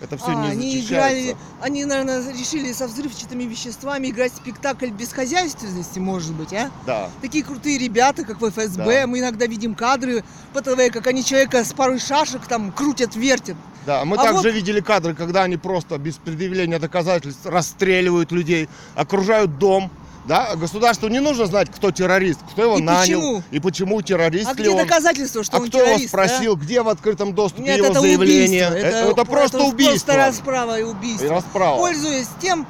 [0.02, 5.98] это все А, не они играли, они, наверное, решили со взрывчатыми веществами играть спектакль бесхозяйственности,
[5.98, 6.70] может быть, а?
[6.86, 7.08] Да.
[7.22, 9.06] Такие крутые ребята, как в ФСБ, Да.
[9.06, 13.56] мы иногда видим кадры по ТВ, как они человека с парой шашек там крутят, вертят.
[13.86, 18.68] Да, мы А также вот- видели кадры, когда они просто без предъявления доказательств расстреливают людей,
[18.94, 19.90] окружают дом,
[20.26, 23.42] Да, А государству не нужно знать, кто террорист, кто его И нанял почему?
[23.50, 24.76] и почему террорист А где он.
[24.76, 26.14] доказательства, что а он кто его террорист?
[26.14, 26.16] а?
[26.26, 28.68] спросил, где в открытом доступе Нет, его это заявление?
[28.68, 28.86] убийство.
[28.88, 30.12] Это, это просто убийство.
[30.12, 31.24] Просто расправа и убийство.
[31.24, 31.78] И расправа.
[31.78, 32.66] Пользуясь тем,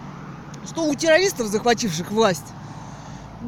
[0.66, 2.44] что у террористов, захвативших власть,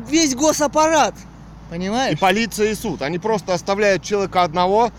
[0.09, 2.19] весь госаппарат, И понимаешь?
[2.19, 3.03] полиция, и суд.
[3.03, 4.91] Они просто оставляют человека одного,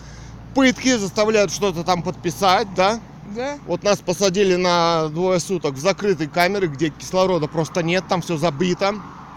[0.54, 3.00] пытки заставляют что-то там подписать, да?
[3.34, 3.58] Да?
[3.66, 8.36] Вот нас посадили на двое суток в закрытой камере, где кислорода просто нет, там все
[8.36, 8.94] забито.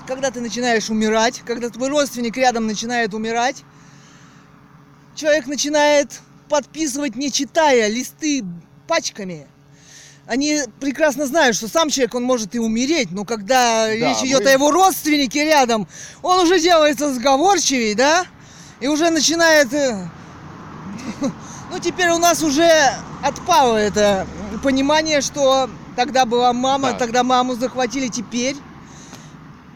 [0.08, 3.64] Когда ты начинаешь умирать, когда твой родственник рядом начинает умирать,
[5.16, 8.44] человек начинает подписывать, не читая, листы
[8.88, 9.48] пачками.
[10.28, 14.50] Они прекрасно знают, что сам человек, он может и умереть, но когда речь идет мы-
[14.50, 15.88] о его родственнике рядом,
[16.22, 18.26] он уже делается сговорчивей, да?
[18.80, 19.70] И уже начинает...
[21.70, 22.70] Ну, теперь у нас уже
[23.22, 24.26] отпало это
[24.64, 26.98] понимание, что тогда была мама, Да.
[26.98, 28.56] тогда маму захватили, теперь...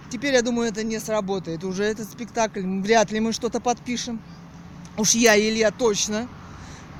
[0.09, 1.63] Теперь, я думаю, это не сработает.
[1.63, 4.19] Уже этот спектакль, вряд ли мы что-то подпишем.
[4.97, 6.27] Уж я Илья точно.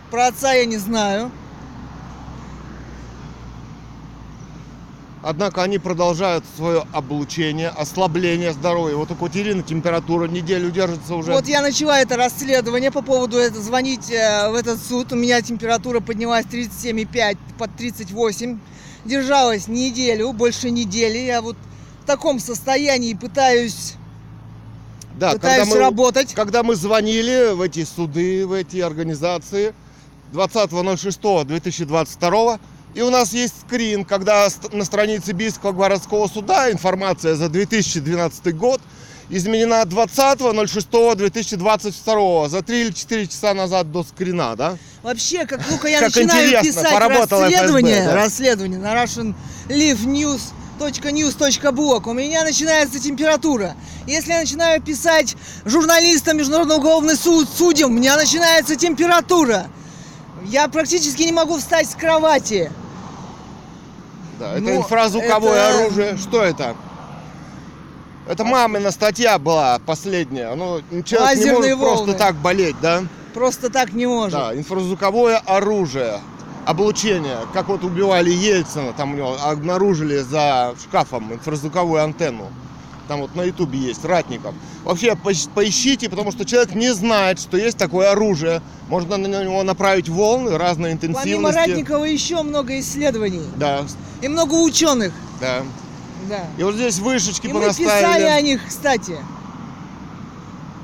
[0.10, 1.30] Про отца я не знаю.
[5.23, 8.95] Однако они продолжают свое облучение, ослабление здоровья.
[8.95, 11.31] Вот у Катерины температура неделю держится уже.
[11.31, 15.13] Вот я начала это расследование по поводу этого, звонить э, в этот суд.
[15.13, 18.60] У меня температура поднялась 37,5 под 38.
[19.05, 21.19] Держалась неделю, больше недели.
[21.19, 21.55] Я вот
[22.01, 23.93] в таком состоянии пытаюсь,
[25.19, 26.34] да, пытаюсь когда мы, работать.
[26.34, 29.75] когда мы звонили в эти суды, в эти организации
[30.34, 32.60] 20.06.2022,
[32.93, 38.80] и у нас есть скрин, когда на странице Бийского городского суда информация за 2012 год
[39.30, 44.77] изменена 20.06.2022, за 3 или 4 часа назад до скрина, да?
[45.04, 48.15] Вообще, как только я Как начинаю писать расследование, ФСБ, да.
[48.15, 49.34] расследование на Russian
[49.69, 50.41] Live News
[50.80, 53.75] .news.blog, у меня начинается температура.
[54.08, 59.67] Если я начинаю писать журналистам Международный уголовный суд, судьям, у меня начинается температура.
[60.45, 62.71] Я практически не могу встать с кровати.
[64.39, 66.17] Да, это Ну, инфразвуковое это- оружие.
[66.17, 66.75] Что это?
[68.27, 70.54] Это мамина статья была последняя.
[70.56, 72.13] Ну, человек не Лазерные может просто волны.
[72.17, 73.04] так болеть, да?
[73.34, 74.34] Просто так не может.
[74.39, 76.19] Да, инфразвуковое оружие,
[76.65, 77.38] облучение.
[77.54, 82.47] Как вот убивали Ельцина, там у него обнаружили за шкафом инфразвуковую антенну.
[83.12, 84.56] Там вот на ютубе есть, Ратников.
[84.86, 88.62] Вообще поищ- поищите, потому что человек не знает, что есть такое оружие.
[88.88, 91.58] Можно на него направить волны разной Помимо интенсивности.
[91.71, 93.43] Ратникова еще много исследований.
[93.58, 93.82] Да,
[94.21, 95.12] И много ученых.
[95.41, 95.63] да.
[96.30, 96.45] Да.
[96.58, 97.89] И вот здесь вышечки И мы понаставили.
[98.02, 99.17] писали о них, кстати.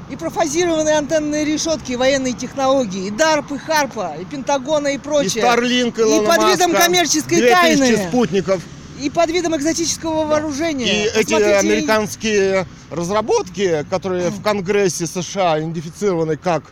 [0.10, 4.96] И про фазированные антенные решетки, и военные технологии, и ДАРП, и ХАРПа, и Пентагона, и
[4.96, 5.42] И прочее.
[5.44, 8.08] Старлинк, и, И под видом коммерческой 2000 тайны.
[8.10, 8.62] спутников.
[9.02, 11.06] И под видом экзотического И вооружения.
[11.06, 16.64] эти Посмотрите, американские разработки, которые в Конгрессе США идентифицированы как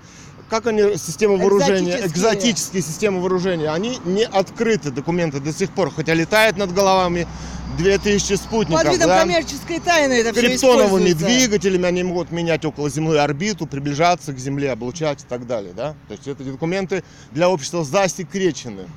[0.50, 2.08] как они системы вооружения, Экзотические.
[2.08, 7.28] экзотические системы вооружения, они не открыты документы до сих пор, хотя летает над головами
[7.78, 8.84] 2000 спутников.
[8.84, 9.22] Под видом да.
[9.22, 15.26] коммерческой тайны это Криптоновыми двигателями они могут менять околоземную орбиту, приближаться к Земле, облучать и
[15.26, 15.74] так далее.
[15.76, 15.96] Да?
[16.08, 18.88] То есть это документы для общества засекречены.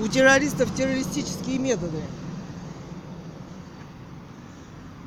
[0.00, 1.98] У террористов террористические методы.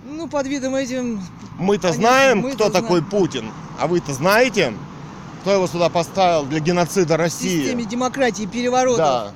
[0.06, 1.23] Ну, под видом этим...
[1.58, 2.84] Мы-то знаем, мы-то кто знаем.
[2.84, 3.51] такой Путин.
[3.80, 4.73] А вы-то знаете,
[5.41, 7.62] кто его сюда поставил для геноцида В России?
[7.62, 9.32] системе демократии, переворотов, Да.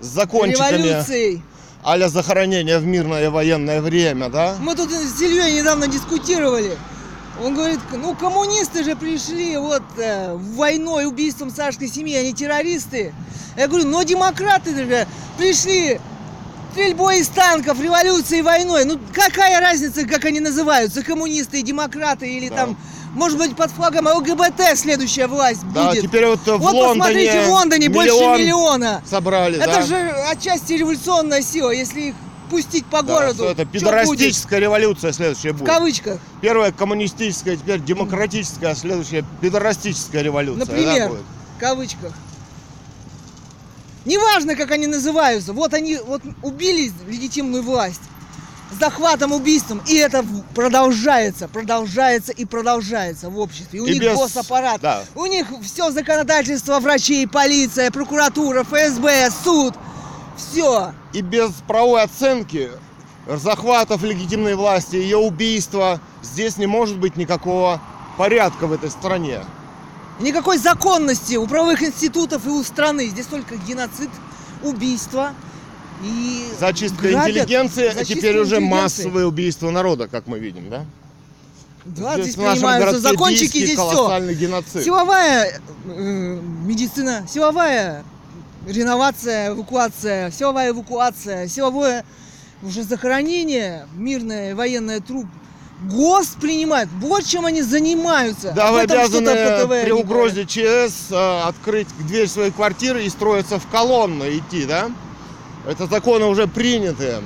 [0.00, 1.42] С закончиками революций.
[1.82, 4.56] а захоронения в мирное военное время, да?
[4.60, 6.76] Мы тут с Ильей недавно дискутировали.
[7.42, 13.14] Он говорит, ну коммунисты же пришли вот э, войной, убийством царской семьи, они террористы.
[13.56, 15.06] Я говорю, но демократы же
[15.38, 15.98] пришли
[16.72, 18.84] стрельбой из танков, революцией, войной.
[18.84, 22.56] Ну какая разница, как они называются, коммунисты и демократы или Да.
[22.56, 22.76] там,
[23.14, 26.02] может быть, под флагом ЛГБТ следующая власть Да, будет.
[26.02, 29.02] теперь вот в вот Лондоне посмотрите, в Лондоне больше миллион миллиона.
[29.08, 29.82] собрали, Это да?
[29.82, 29.96] же
[30.30, 32.14] отчасти революционная сила, если их
[32.50, 33.44] пустить по Да, городу.
[33.44, 35.68] это пидорастическая революция следующая В будет.
[35.70, 36.20] кавычках.
[36.42, 40.66] Первая коммунистическая, теперь демократическая, а следующая пидорастическая революция.
[40.66, 41.22] да, Например, будет?
[41.56, 42.12] в кавычках.
[44.04, 45.52] Неважно, как они называются.
[45.52, 48.00] Вот они вот убили легитимную власть.
[48.72, 49.82] С захватом, убийством.
[49.88, 53.80] И это в- продолжается, продолжается и продолжается в обществе.
[53.80, 54.80] И у И них без- госаппарат.
[54.80, 55.02] да.
[55.16, 59.74] У них все законодательство врачей, полиция, прокуратура, ФСБ, суд.
[60.40, 60.92] Все.
[61.12, 62.70] И без правовой оценки
[63.26, 67.80] захватов легитимной власти, ее убийства, здесь не может быть никакого
[68.16, 69.40] порядка в этой стране.
[70.20, 73.06] Никакой законности у правовых институтов и у страны.
[73.06, 74.10] Здесь только геноцид,
[74.62, 75.32] убийство
[76.02, 77.28] И Зачистка грабят.
[77.28, 78.82] интеллигенции, а Зачистка теперь уже интеллигенции.
[78.82, 80.84] массовое убийство народа, как мы видим, да?
[81.84, 84.32] Да, здесь, нашем принимаются закончики, здесь все.
[84.34, 84.84] геноцид.
[84.84, 88.04] Силовая э, медицина, силовая
[88.66, 92.04] реновация, эвакуация, силовая эвакуация, силовое
[92.62, 95.26] уже захоронение, мирное военное труп.
[95.82, 96.88] ГОСТ принимает.
[97.00, 98.52] Вот чем они занимаются.
[98.52, 99.32] Да, вы обязаны
[99.82, 104.90] при угрозе ЧС э, открыть дверь своей квартиры и строиться в колонну идти, да?
[105.66, 107.22] Это законы уже принятые.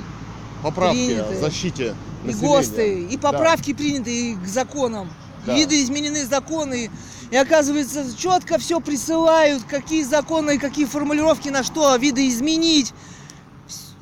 [0.63, 1.37] Поправки Принятые.
[1.37, 2.47] о защите И населения.
[2.47, 5.11] ГОСТы, и поправки приняты и к законам.
[5.45, 5.53] Да.
[5.53, 6.89] Виды изменены законы.
[7.31, 12.93] И оказывается, четко все присылают, какие законы, какие формулировки на что, виды изменить.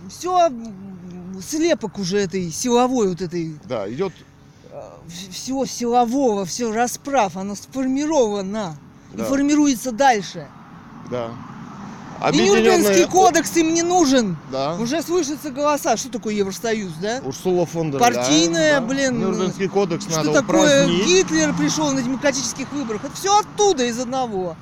[0.09, 0.49] Все
[1.41, 4.13] слепок уже этой силовой вот этой Да, идет
[5.31, 8.77] всего силового, все расправ, оно сформировано
[9.13, 9.25] и Да.
[9.25, 10.47] формируется дальше.
[11.09, 11.31] Да.
[12.31, 14.37] И Нюрнбергский Объединенные- кодекс им не нужен.
[14.51, 14.75] Да.
[14.75, 15.97] Уже слышатся голоса.
[15.97, 17.21] Что такое Евросоюз, да?
[17.25, 18.85] Урсула фон дер Партийная, да.
[18.85, 21.05] блин, Нюрнбергский кодекс Что надо такое упразднить.
[21.07, 23.03] Гитлер пришел на демократических выборах?
[23.03, 24.55] Это все оттуда, из одного.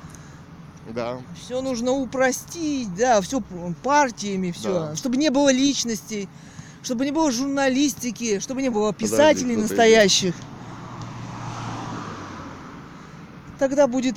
[0.90, 1.18] Да.
[1.40, 3.40] Все нужно упростить, да, все
[3.84, 4.72] партиями, все.
[4.88, 4.96] Да.
[4.96, 6.28] Чтобы не было личностей,
[6.82, 10.34] чтобы не было журналистики, чтобы не было писателей кто-то настоящих.
[13.60, 14.16] Тогда будет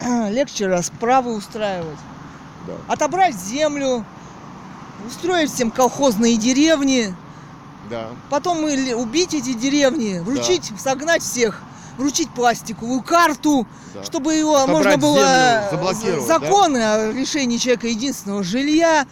[0.30, 1.98] легче расправы устраивать.
[2.66, 2.72] Да.
[2.88, 4.04] Отобрать землю,
[5.06, 7.14] устроить всем колхозные деревни,
[7.90, 8.08] Да.
[8.30, 11.62] потом убить эти деревни, вручить, согнать всех,
[11.96, 14.02] вручить пластиковую карту, да.
[14.04, 19.06] чтобы его Отобрать можно было землю, законы о лишении человека единственного жилья,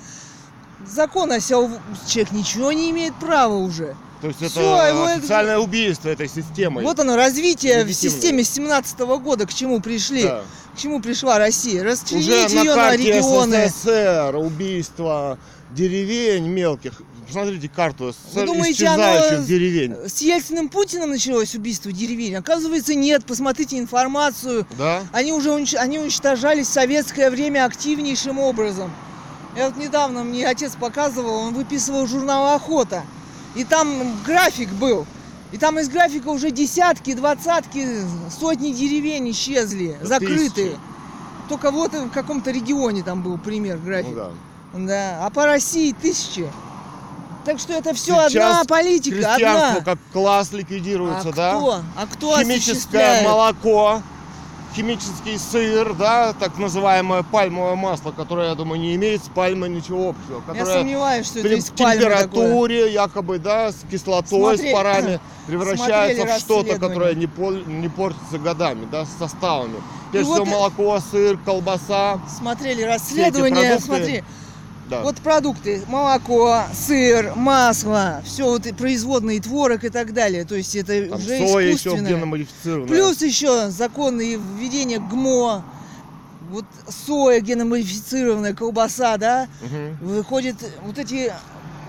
[0.87, 1.71] закон о сел...
[2.07, 3.95] человек ничего не имеет права уже.
[4.21, 6.83] То есть это Всё, его это- убийство этой системы.
[6.83, 10.43] Вот оно развитие в системе 17 года, к чему пришли, Да.
[10.75, 13.69] К чему пришла Россия, расчленить на ее на карте регионы.
[13.69, 15.39] СССР убийство
[15.73, 17.01] деревень мелких.
[17.27, 19.97] Посмотрите карту СССР думаете, исчезающих оно- деревень.
[20.07, 22.37] С Ельциным Путиным началось убийство деревень.
[22.37, 23.25] Оказывается, нет.
[23.25, 24.67] Посмотрите информацию.
[24.77, 25.03] Да?
[25.13, 28.93] Они уже унич- они уничтожались в советское время активнейшим образом.
[29.57, 33.05] Я вот недавно мне отец показывал, он выписывал журнал «Охота».
[33.55, 35.07] И там график был.
[35.55, 37.87] И там из графика уже десятки, двадцатки,
[38.29, 40.51] сотни деревень исчезли, Да закрытые.
[40.51, 40.79] тысячи.
[41.49, 44.17] Только вот в каком-то регионе там был пример Ну график.
[44.17, 44.31] да.
[44.75, 45.19] да.
[45.25, 46.51] А по России тысячи.
[47.45, 49.81] Так что это все Сейчас одна политика, Крестьянство одна.
[49.85, 51.51] как класс ликвидируется, а да?
[51.57, 51.83] кто?
[51.99, 54.03] А кто Химическое молоко,
[54.75, 60.11] химический сыр, да, так называемое пальмовое масло, которое, я думаю, не имеет с пальмой ничего
[60.11, 60.43] общего.
[60.47, 62.25] Я Которое сомневаюсь, что это при пальмы такое.
[62.27, 67.89] температуре, якобы, да, с кислотой, Смотри- с парами, превращается в что-то, которое не, пол- не
[67.89, 69.77] портится годами, да, с составами.
[70.11, 72.21] Прежде всего, молоко, сыр, колбаса.
[72.39, 74.25] Смотрели расследование, продукты, смотри,
[74.91, 75.03] Да.
[75.03, 80.45] вот продукты, молоко, сыр, масло, все вот и производные творог и так далее.
[80.45, 82.11] То есть это Там уже соя еще искусственное.
[82.13, 82.89] геномодифицированная.
[82.89, 85.65] Плюс еще законы введения ГМО,
[86.51, 86.65] вот
[87.07, 89.97] соя геномодифицированная, колбаса, да, Мгм.
[90.07, 91.33] выходит вот эти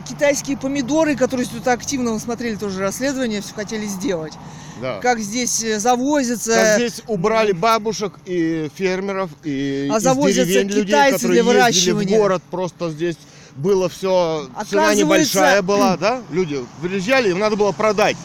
[0.08, 4.34] китайские помидоры, которые тут активно мы смотрели тоже расследование, все хотели сделать.
[4.81, 4.99] Да.
[4.99, 6.53] Как здесь э, завозятся.
[6.53, 11.51] Как здесь убрали бабушек и фермеров, и А из завозятся деревень людей, китайцы которые для
[11.51, 12.17] выращивания.
[12.17, 13.15] в город, просто здесь
[13.55, 16.21] было все, цена небольшая была, да?
[16.29, 18.17] Люди приезжали, им надо было продать.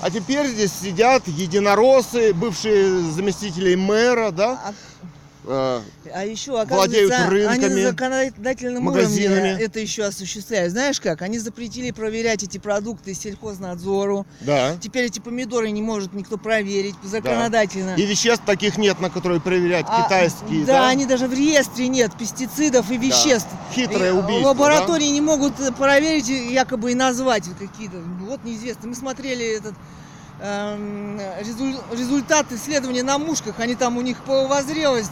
[0.00, 4.72] А теперь здесь сидят единороссы, бывшие заместители мэра, да?
[5.50, 9.50] А- Э, А еще, Владеют они рынками, на законодательном магазинами.
[9.50, 10.72] уровне это еще осуществляют.
[10.72, 11.22] Знаешь как?
[11.22, 14.26] Они запретили проверять эти продукты сельхознадзору.
[14.40, 14.76] да.
[14.80, 17.94] Теперь эти помидоры не может никто проверить законодательно.
[17.96, 20.88] И веществ таких нет, на которые проверять А, китайские, да, да?
[20.88, 23.48] они даже в реестре нет пестицидов и веществ.
[23.74, 27.96] Хитрое И убийство, Лаборатории не могут э, проверить якобы и назвать какие-то.
[28.26, 28.88] Вот неизвестно.
[28.88, 29.74] Мы смотрели этот
[30.40, 33.58] эм, резуль- результат исследования на мушках.
[33.58, 35.10] Они там у них половозрелость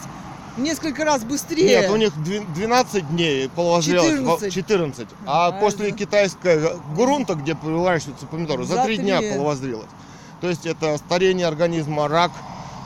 [0.56, 1.66] несколько раз быстрее.
[1.66, 4.52] Нет, у них дви- 12 дней половозрелость, 14.
[4.52, 5.08] 14.
[5.26, 9.32] А А, после это- китайской грунта, где выращиваются помидоры, за За 3 дня три.
[9.32, 9.88] половозрелость.
[10.40, 12.30] То есть это старение организма, рак,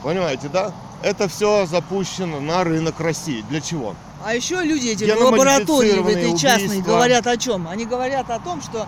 [0.03, 0.71] понимаете, да?
[1.03, 3.43] Это все запущено на рынок России.
[3.49, 3.95] Для чего?
[4.23, 6.91] А еще люди эти в лаборатории в этой частной убийства.
[6.91, 7.67] говорят о чем?
[7.67, 8.87] Они говорят о том, что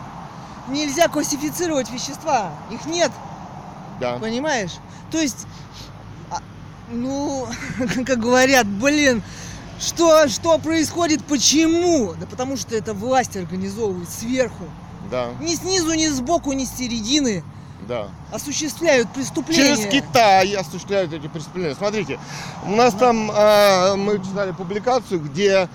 [0.70, 2.52] нельзя классифицировать вещества.
[2.72, 3.12] Их нет,
[4.00, 4.18] Да.
[4.20, 4.74] понимаешь?
[5.12, 5.48] То есть,
[6.94, 7.48] ну,
[8.06, 9.22] как говорят, блин,
[9.80, 12.14] что, что происходит, почему?
[12.20, 14.66] Да потому что это власть организовывает сверху.
[15.12, 17.44] Да, Ни снизу, ни сбоку, ни с середины
[17.88, 18.08] да.
[18.32, 19.76] осуществляют преступления.
[19.76, 21.76] Через Китай осуществляют эти преступления.
[21.76, 22.20] Смотрите,
[22.66, 25.68] у нас там, а, мы читали публикацию, где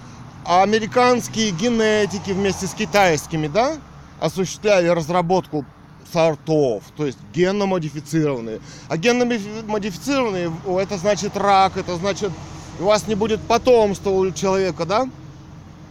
[0.45, 3.77] американские генетики вместе с китайскими, да,
[4.21, 5.65] осуществляли разработку
[6.13, 8.61] сортов, то есть генно-модифицированные.
[8.89, 12.33] А генно-модифицированные, это значит рак, это значит
[12.81, 15.09] у вас не будет потомства у человека, да?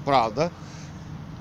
[0.06, 0.51] Правда.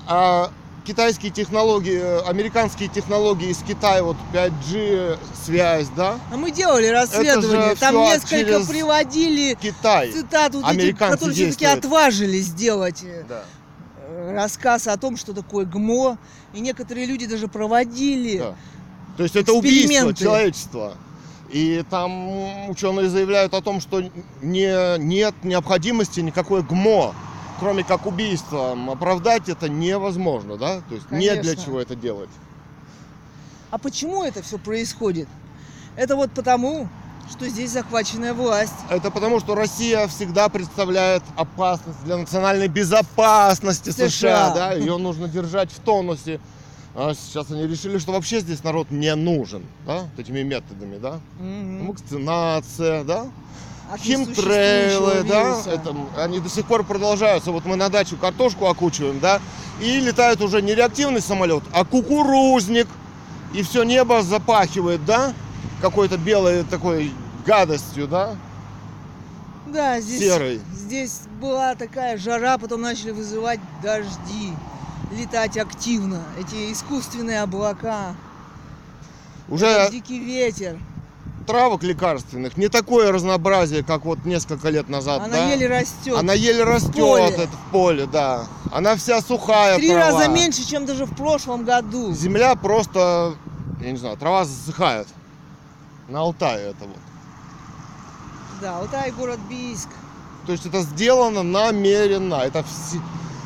[0.07, 0.51] А
[0.85, 6.17] китайские технологии, э, американские технологии из Китая, вот 5G связь, да?
[6.31, 10.11] А мы делали расследование, там несколько приводили Китай.
[10.11, 13.43] цитат вот Американцы которые все-таки отважились сделать Да.
[14.33, 16.17] Рассказ о том, что такое ГМО.
[16.53, 18.39] И некоторые люди даже проводили.
[18.39, 18.55] Да.
[19.17, 20.95] То есть это убийство человечества.
[21.49, 24.01] И там ученые заявляют о том, что
[24.41, 27.15] не, нет необходимости никакой ГМО,
[27.59, 28.89] кроме как убийством.
[28.89, 30.81] Оправдать это невозможно, да?
[30.89, 31.65] То есть нет для Конечно.
[31.65, 32.29] чего это делать.
[33.71, 35.27] А почему это все происходит?
[35.95, 36.87] Это вот потому,
[37.29, 38.73] что здесь захваченная власть.
[38.89, 44.53] Это потому, что Россия всегда представляет опасность для национальной безопасности США, США.
[44.53, 44.73] да?
[44.73, 46.39] Ее нужно держать в тонусе.
[46.95, 51.19] А сейчас они решили, что вообще здесь народ не нужен, да, вот этими методами, да?
[51.39, 51.89] Мгм.
[51.89, 53.27] Вакцинация, да?
[53.91, 57.51] От химтрейлы, несуществующего да, это, они до сих пор продолжаются.
[57.51, 59.39] Вот мы на дачу картошку окучиваем, да,
[59.79, 62.87] и летает уже не реактивный самолет, а кукурузник,
[63.53, 65.33] и все небо запахивает, да,
[65.81, 67.11] какой-то белой такой
[67.45, 68.35] гадостью, да,
[69.67, 70.61] Да, здесь, серой.
[70.73, 74.53] здесь была такая жара, потом начали вызывать дожди,
[75.11, 76.21] летать активно.
[76.39, 78.15] Эти искусственные облака,
[79.49, 80.77] Уже дикий ветер.
[81.45, 85.49] травок лекарственных не такое разнообразие, как вот несколько лет назад, Она да.
[85.51, 86.17] еле растет.
[86.17, 87.27] Она еле растет поле.
[87.29, 88.45] это в поле, да.
[88.73, 90.11] Она вся сухая Три трава.
[90.19, 92.11] раза меньше, чем даже в прошлом году.
[92.13, 93.35] Земля просто,
[93.81, 95.07] я не знаю, трава засыхает.
[96.07, 96.97] На Алтае это вот.
[98.61, 99.89] Да, Алтай, город Бийск.
[100.45, 102.35] То есть это сделано намеренно.
[102.35, 102.99] Это все,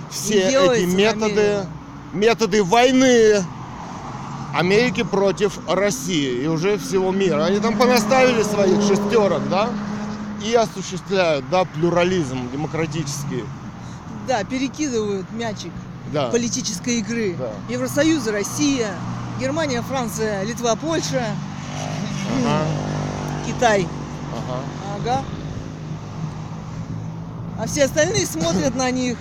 [0.10, 1.70] все эти методы, намеренно.
[2.14, 3.44] методы войны
[4.54, 7.46] Америки против России и уже всего мира.
[7.46, 9.70] Они там понаставили своих шестерок, да,
[10.46, 13.44] и осуществляют, да, плюрализм демократический.
[14.28, 15.72] Да, перекидывают мячик
[16.14, 16.30] Да.
[16.30, 17.36] политической игры.
[17.40, 17.50] Да.
[17.70, 18.94] Евросоюз, Россия,
[19.40, 21.26] Германия, Франция, Литва, Польша,
[22.30, 22.66] Ага,
[23.46, 23.88] Китай.
[24.34, 24.60] ага.
[24.98, 25.24] Ага.
[27.60, 29.18] А все остальные смотрят на них.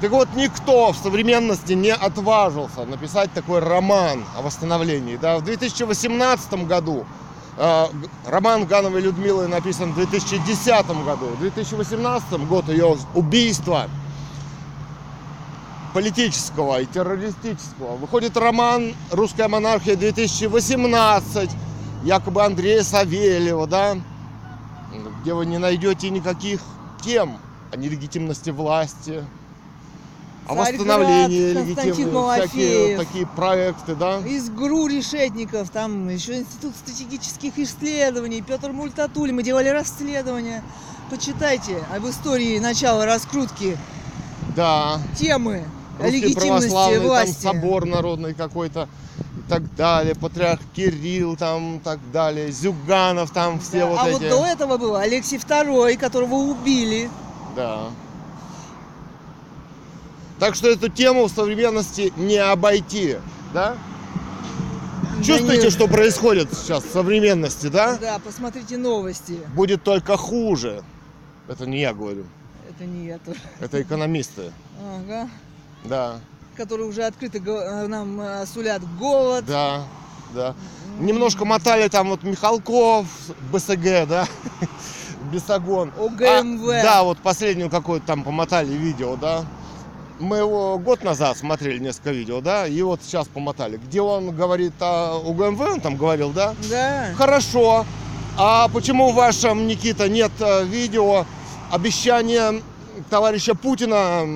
[0.00, 5.16] Так вот, никто в современности не отважился написать такой роман о восстановлении.
[5.16, 5.38] Да?
[5.38, 7.06] В 2018 году
[7.56, 7.86] э,
[8.26, 11.26] роман Гановой Людмилы написан в 2010 году.
[11.36, 13.88] В 2018 год ее убийства
[15.92, 17.96] политического и террористического.
[17.96, 21.50] Выходит роман «Русская монархия 2018»,
[22.04, 23.96] якобы Андрея Савельева, да,
[25.22, 26.60] где вы не найдете никаких
[27.02, 27.38] тем
[27.72, 29.24] о нелегитимности власти,
[30.48, 34.18] о восстановлении легитимности, всякие такие проекты, да.
[34.18, 39.32] Из ГРУ Решетников, там еще Институт стратегических исследований, Петр Мультатуль.
[39.32, 40.62] Мы делали расследование.
[41.10, 43.76] Почитайте об истории начала раскрутки
[44.56, 45.64] Да, темы
[46.02, 47.42] о русский легитимности православный там власти.
[47.42, 48.88] собор народный какой-то
[49.38, 54.08] и так далее, патриарх Кирилл там и так далее, Зюганов там все Да, вот а
[54.08, 54.12] эти.
[54.12, 57.10] вот до этого был Алексей II, которого убили.
[57.56, 57.88] Да.
[60.38, 63.16] Так что эту тему в современности не обойти,
[63.54, 63.76] да?
[65.24, 67.96] Чувствуете, что происходит сейчас в современности, да?
[68.00, 69.38] Да, посмотрите новости.
[69.54, 70.82] Будет только хуже.
[71.48, 72.24] Это не я говорю,
[72.68, 73.38] Это не я тоже.
[73.60, 74.50] это экономисты.
[74.80, 75.28] Ага.
[75.84, 76.20] Да,
[76.56, 79.44] Которые уже открыто э, нам э, сулят голод.
[79.46, 79.84] да,
[80.34, 80.54] да.
[80.98, 83.06] Немножко мотали там вот Михалков,
[83.50, 84.26] БСГ, да,
[85.32, 85.90] Бесогон.
[85.98, 86.68] ОГМВ.
[86.68, 89.44] А, да, вот последнюю какую-то там помотали видео, да.
[90.20, 93.78] Мы его год назад смотрели несколько видео, да, и вот сейчас помотали.
[93.78, 96.54] Где он говорит о УГМВ, он там говорил, да?
[96.70, 97.08] Да.
[97.16, 97.84] Хорошо.
[98.36, 101.24] А почему в вашем, Никита, нет э, видео
[101.70, 102.62] обещания
[103.10, 104.26] товарища Путина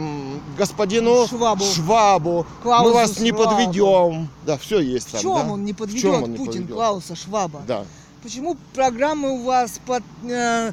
[0.58, 1.64] господину Швабу.
[1.64, 2.46] Швабу?
[2.62, 3.44] Клаусу Мы вас не Швабу.
[3.44, 4.28] подведем.
[4.44, 5.20] Да, все есть В там.
[5.20, 5.52] чем да?
[5.52, 6.74] он не подведет чем он не Путин подведет?
[6.74, 7.62] Клауса Шваба?
[7.66, 7.84] Да.
[8.22, 10.72] Почему программы у вас под, э,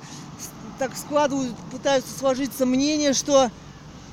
[0.79, 3.49] так складывают, пытаются сложиться мнение, что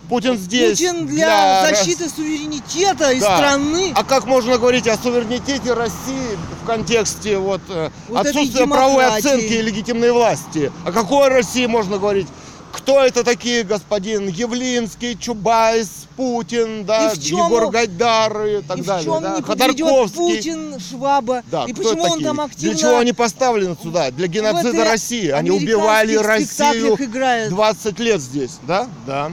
[0.09, 3.37] Путин здесь Путин для, рас- защиты суверенитета и Да.
[3.37, 9.07] страны А как можно говорить о суверенитете России в контексте вот, э, Вот отсутствия правовой
[9.07, 10.73] оценки и легитимной власти?
[10.85, 12.27] О какой России можно говорить?
[12.73, 18.79] Кто это такие, господин Явлинский, Чубайс, Путин, да, И в чем- Егор Гайдар и так
[18.79, 20.17] и в далее, чем да, не Ходорковский.
[20.17, 21.43] Путин, Шваба?
[21.51, 22.27] Да, и почему он такие?
[22.27, 22.75] там активно...
[22.75, 24.11] Для чего они поставлены сюда?
[24.11, 25.29] Для геноцида России.
[25.29, 27.51] Они убивали Россию играют.
[27.51, 28.89] 20 лет здесь, да?
[29.07, 29.33] Да.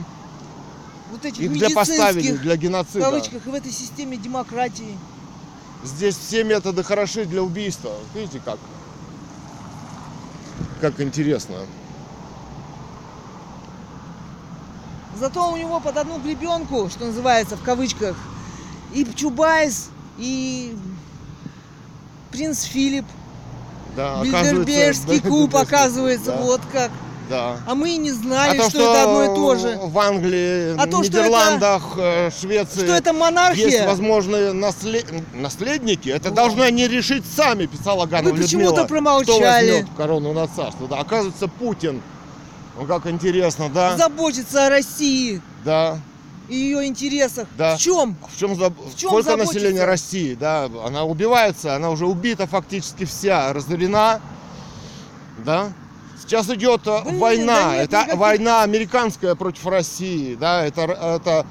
[1.10, 3.00] Вот этих Их для поставили, для в геноцида.
[3.04, 4.96] кавычках, и в этой системе демократии.
[5.84, 7.92] Здесь все методы хороши для убийства.
[8.14, 8.58] Видите как?
[10.80, 11.56] Как интересно.
[15.16, 18.16] Зато у него под одну гребенку, что называется, в кавычках,
[18.92, 20.76] и Чубайс, и
[22.30, 23.06] принц Филипп,
[23.96, 26.90] Да, Бильдербергский клуб, да, оказывается, да, вот как.
[27.28, 27.58] Да.
[27.66, 29.78] А мы и не А знали, то, что, это одно и то же.
[29.82, 33.86] в Англии, А то, что Нидерландах, э, Швеции Что это есть монархия.
[33.86, 35.04] возможные насле-
[35.34, 36.32] наследники, это О.
[36.32, 39.36] должны они решить сами, писала Ганова Вы почему-то промолчали.
[39.36, 40.88] Кто возьмет корону на царство?
[40.88, 42.00] Да, оказывается, Путин.
[42.78, 43.96] Ну, как интересно, да?
[43.96, 45.98] Заботиться о России Да.
[46.48, 47.48] и ее интересах.
[47.56, 47.76] Да.
[47.76, 48.16] В чем?
[48.32, 49.54] В чем, заб- В чем сколько заботиться?
[49.54, 50.70] населения России, да?
[50.86, 54.20] Она убивается, она уже убита фактически вся, разорена,
[55.44, 55.72] да?
[56.22, 60.64] Сейчас идет э, Блин, война, да нет это никаких- война американская против России, да?
[60.64, 61.46] Это, это,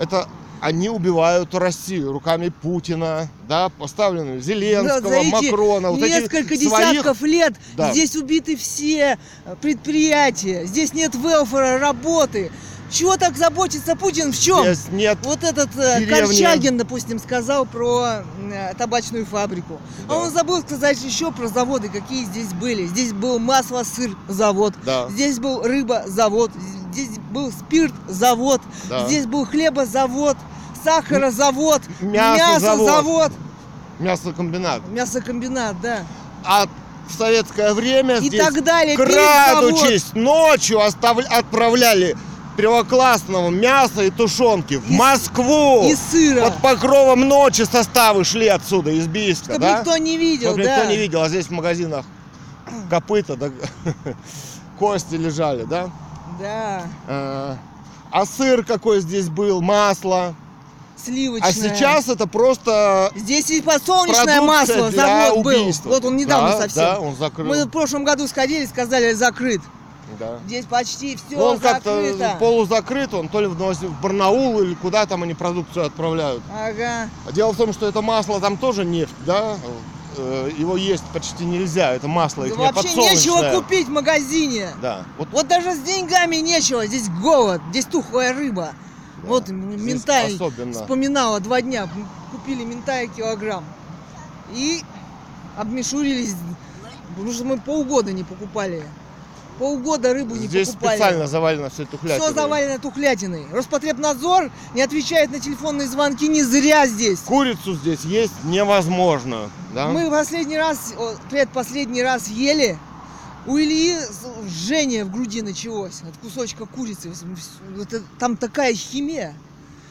[0.00, 0.28] это
[0.60, 6.56] они убивают Россию руками Путина, да, поставлены Зеленского, Да, за эти Макрона, вот этих Несколько
[6.56, 6.60] своих-
[6.92, 7.92] десятков лет Да.
[7.92, 12.50] здесь убиты все э, предприятия, здесь нет велфора, работы.
[12.92, 14.32] Чего так заботится Путин?
[14.32, 14.64] В чем?
[14.64, 16.26] Здесь нет Вот этот э, Деревни.
[16.26, 19.78] Корчагин, допустим, сказал про э, табачную фабрику.
[20.08, 20.14] Да.
[20.14, 22.86] А он забыл сказать еще про заводы, какие здесь были.
[22.88, 25.08] Здесь был масло-сыр завод, Да.
[25.08, 26.50] здесь был рыба-завод,
[26.92, 29.06] здесь был спирт-завод, Да.
[29.06, 30.36] здесь был хлебозавод,
[30.84, 32.62] сахарозавод, Мясозавод.
[32.62, 33.32] мясозавод,
[33.98, 34.80] мясокомбинат.
[34.88, 36.04] мясокомбинат, да.
[36.44, 36.66] А
[37.08, 38.96] в советское время И здесь так далее.
[38.96, 42.16] крадучись ночью остав- отправляли
[42.56, 45.88] первоклассного мяса и тушенки в И с- Москву.
[45.90, 46.46] И сыра.
[46.50, 49.78] Под покровом ночи составы шли отсюда, из Бийска, Чтобы да?
[49.78, 50.76] никто не видел, Чтоб да.
[50.76, 52.04] никто не видел, а здесь в магазинах
[52.90, 53.50] копыта, да,
[54.78, 55.90] кости лежали, да?
[56.40, 56.82] Да.
[57.06, 57.58] А,
[58.10, 60.34] а сыр какой здесь был, масло.
[60.96, 61.48] Сливочное.
[61.48, 65.70] А сейчас это просто Здесь и подсолнечное масло, для завод был.
[65.84, 66.82] Вот он недавно Да, совсем.
[66.82, 67.46] Да, он закрыл.
[67.46, 69.62] Мы в прошлом году сходили, сказали, закрыт.
[70.18, 70.38] Да.
[70.46, 72.36] Здесь почти все Ну, он как-то закрыто.
[72.40, 76.42] полузакрыт, он то ли в Барнаул или куда там они продукцию отправляют.
[76.52, 77.08] Ага.
[77.26, 79.56] А Дело в том, что это масло там тоже нефть, да?
[80.20, 84.70] Э, Его есть почти нельзя, это масло их Да вообще нечего купить в магазине.
[84.82, 85.04] Да.
[85.18, 86.86] Вот Вот даже с деньгами нечего.
[86.86, 88.70] Здесь голод, здесь тухлая рыба.
[89.22, 89.28] Да.
[89.28, 90.72] Вот ментай особенно.
[90.72, 91.88] вспоминала два дня.
[92.30, 93.64] Купили ментая килограмм.
[94.52, 94.82] И
[95.56, 96.34] обмешурились.
[97.16, 98.84] Потому что мы полгода не покупали.
[99.60, 100.96] Полгода рыбу не Здесь покупали.
[100.96, 102.24] специально завалено все тухлятиной.
[102.26, 103.46] Все завалено тухлятиной.
[103.52, 107.18] Роспотребнадзор не отвечает на телефонные звонки не зря здесь.
[107.20, 109.88] Курицу здесь есть невозможно, да?
[109.88, 112.78] Мы последний раз, о, предпоследний раз ели.
[113.46, 113.98] У Ильи
[114.48, 117.12] жжение в груди началось от кусочка курицы.
[117.78, 119.34] Это- Там такая химия,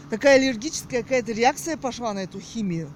[0.10, 2.92] такая аллергическая какая-то реакция пошла на эту химию.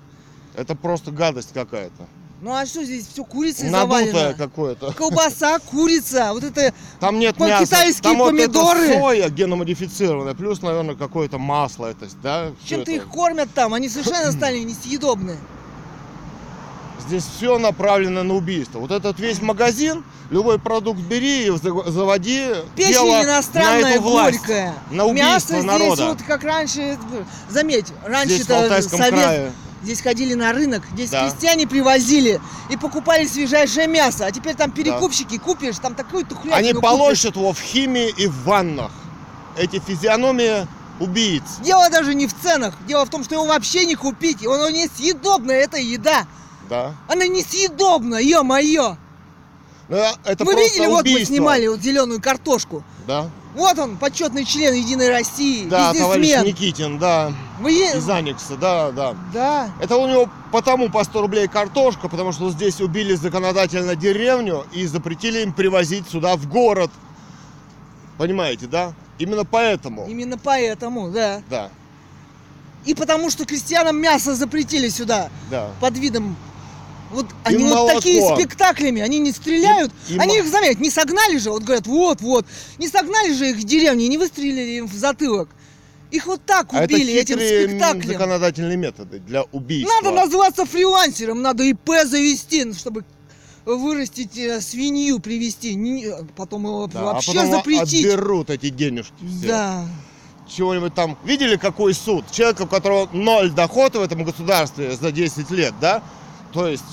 [0.56, 2.08] Это просто гадость какая-то.
[2.44, 4.34] Ну а что здесь все курицей Надутое завалено?
[4.38, 4.92] какое-то.
[4.92, 7.64] Колбаса, курица, вот это Там нет По- мяса.
[7.66, 8.94] китайские Там вот это помидоры.
[9.00, 12.52] соя геномодифицированная, плюс, наверное, какое-то масло, это, да?
[12.62, 13.02] всё чем-то это.
[13.02, 15.38] их кормят там, они совершенно стали несъедобны.
[17.08, 18.80] Здесь все направлено на убийство.
[18.80, 24.02] Вот этот весь магазин, любой продукт бери и за- заводи Печень дело на иностранная эту
[24.04, 24.74] власть, горькая.
[24.92, 26.06] на убийство Мясо здесь народа.
[26.08, 26.98] вот как раньше,
[27.50, 29.52] заметь, Здесь в раньше-то Алтайском совет, крае.
[29.84, 31.22] Здесь ходили на рынок, здесь Да.
[31.30, 34.26] крестьяне привозили и покупали свежайшее мясо.
[34.26, 38.44] А теперь там перекупщики купишь, там такую тухлятину Они полощут его в химии и в
[38.46, 38.92] ваннах.
[39.58, 40.66] Эти физиономии
[41.00, 41.44] убийц.
[41.64, 42.76] Дело даже не в ценах.
[42.88, 44.42] Дело в том, что его вообще не купить.
[44.42, 46.26] и Он несъедобная, это еда.
[46.70, 46.96] Да.
[47.10, 48.96] Она несъедобна, ё-моё.
[49.90, 51.36] Ну, Это просто видели, вот мы убийство.
[51.36, 52.84] снимали вот зеленую картошку.
[53.06, 56.36] Да, Вот он, почетный член Единой России, да товарищ.
[56.44, 57.32] Никитин, да.
[57.60, 59.16] Вы Из Аникса, да, да.
[59.32, 59.70] Да.
[59.80, 64.86] Это у него потому по 100 рублей картошка, потому что здесь убили законодательно деревню и
[64.88, 66.90] запретили им привозить сюда в город.
[68.18, 68.94] Понимаете, да?
[69.20, 70.08] Именно поэтому.
[70.08, 71.42] Именно поэтому, да.
[71.50, 71.70] Да,
[72.86, 75.30] И потому что крестьянам мясо запретили сюда.
[75.52, 75.70] да.
[75.80, 76.36] под видом
[77.14, 77.96] вот они И вот молоко.
[78.00, 81.64] такие спектаклями, они не стреляют, И- и они мо- их, заметь, не согнали же, вот
[81.64, 82.46] говорят, вот, вот,
[82.78, 85.50] не согнали же их в деревне, не выстрелили им в затылок.
[86.12, 88.08] Их вот так А это убили этим спектаклем.
[88.14, 89.94] законодательные методы для убийства.
[90.02, 93.04] Надо называться фрилансером, надо ИП завести, чтобы
[93.66, 98.06] вырастить э, свинью, привести, потом его Да, а вообще потом запретить.
[98.06, 99.48] отберут эти денежки все.
[99.48, 99.88] Да.
[100.48, 101.18] чего-нибудь там.
[101.24, 102.26] Видели, какой суд?
[102.32, 106.04] Человека, у которого ноль дохода в этом государстве за 10 лет, да?
[106.52, 106.84] То есть...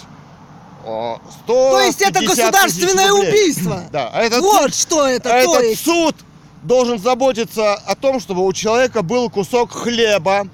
[0.90, 3.84] о, 100 То есть это государственное убийство.
[3.92, 5.84] Да, а этот вот суд, что это, а то этот есть.
[5.84, 6.14] суд
[6.62, 10.46] должен заботиться о том, чтобы у человека был кусок хлеба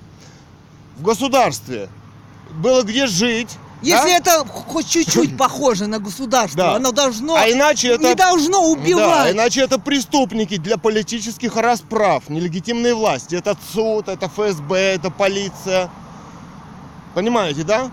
[0.97, 1.89] в государстве.
[2.53, 3.51] Было где жить.
[3.83, 4.17] Если да?
[4.17, 6.75] это хоть чуть-чуть похоже на государство, Да.
[6.77, 8.05] оно должно А иначе это...
[8.05, 9.35] не должно Да, убивать.
[9.35, 13.35] иначе это преступники для политических расправ, нелегитимные власти.
[13.35, 15.91] Это суд, это ФСБ, это полиция.
[17.15, 17.91] Понимаете, да?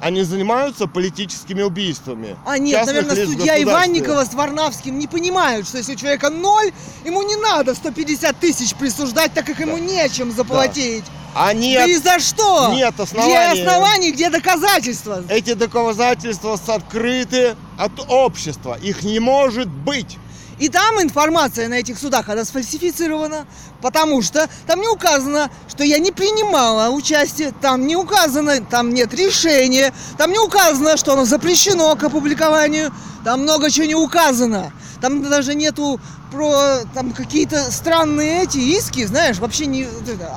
[0.00, 2.36] Они занимаются политическими убийствами.
[2.46, 3.62] А нет, частных наверное, судья.
[3.62, 6.72] Иванникова с Варнавским не понимают, что если у человека ноль,
[7.04, 11.04] ему не надо 150 тысяч присуждать, так как ему нечем заплатить.
[11.34, 12.72] А Да нет, и за что?
[12.72, 13.60] нет Где оснований.
[13.60, 15.22] основания, где доказательства?
[15.28, 18.78] Эти доказательства открыты от общества.
[18.80, 20.16] Их не может быть.
[20.58, 23.46] И там информация на этих судах, она сфальсифицирована,
[23.80, 29.14] потому что там не указано, что я не принимала участие, там не указано, там нет
[29.14, 32.92] решения, там не указано, что оно запрещено к опубликованию,
[33.24, 34.72] там много чего не указано.
[35.00, 36.00] Там даже нету
[36.32, 39.86] про там какие-то странные эти иски, знаешь, вообще не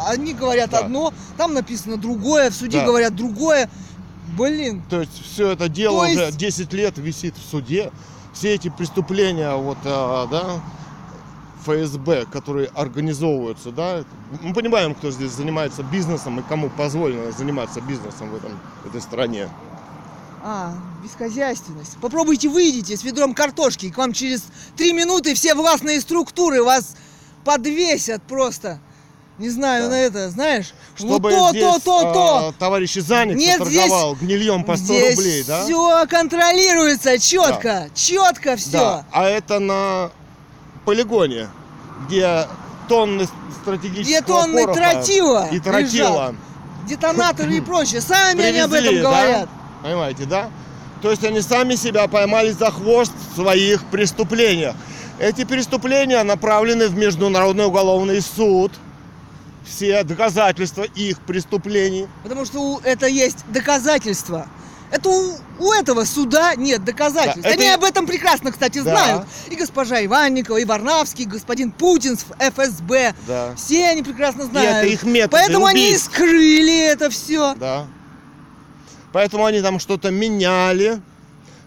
[0.07, 0.79] они говорят Да.
[0.79, 2.85] одно, там написано другое, в суде Да.
[2.85, 3.69] говорят другое.
[4.37, 7.91] Блин, То есть все это дело То уже есть- 10 лет висит в суде.
[8.33, 10.61] Все эти преступления, вот, а, да,
[11.63, 14.03] ФСБ, которые организовываются, да,
[14.41, 19.49] мы понимаем, кто здесь занимается бизнесом и кому позволено заниматься бизнесом в, этом, этой стране.
[20.43, 20.73] А,
[21.03, 21.97] бесхозяйственность.
[22.01, 26.95] Попробуйте выйдите с ведром картошки, и к вам через три минуты все властные структуры вас
[27.45, 28.79] подвесят просто.
[29.41, 29.89] Не знаю, Да.
[29.89, 32.47] на это, знаешь, Чтобы вот то, здесь то, то, то.
[32.49, 35.63] а, товарищ Заник Нет, торговал гнильем по 100 Здесь рублей, да?
[35.63, 38.71] все контролируется четко, четко все.
[38.71, 40.11] Да, а это на
[40.85, 41.49] полигоне,
[42.05, 42.45] где
[42.87, 43.27] тонны
[43.63, 46.35] стратегического Где тонны тротила и тротила
[46.87, 48.01] Детонаторы и прочее.
[48.01, 49.09] Сами они об этом привезли, да?
[49.09, 49.49] говорят.
[49.81, 50.49] Понимаете, да?
[51.01, 54.75] То есть они сами себя поймали за хвост в своих преступлениях.
[55.17, 58.71] Эти преступления направлены в Международный уголовный суд.
[59.65, 62.07] Все доказательства их преступлений.
[62.23, 64.47] Потому что у- это есть доказательства.
[64.91, 67.41] Это у, у этого суда нет доказательств.
[67.43, 68.83] Да, это Они и- об этом прекрасно, кстати, Да.
[68.83, 69.27] знают.
[69.49, 73.13] И госпожа Иванникова, и Варнавский, и господин Путин с ФСБ.
[73.27, 73.55] Да.
[73.55, 74.77] Все они прекрасно И знают.
[74.77, 76.11] это их методы Поэтому они и убийств.
[76.13, 77.53] скрыли это все.
[77.55, 77.85] Да.
[79.13, 81.01] Поэтому они там что-то меняли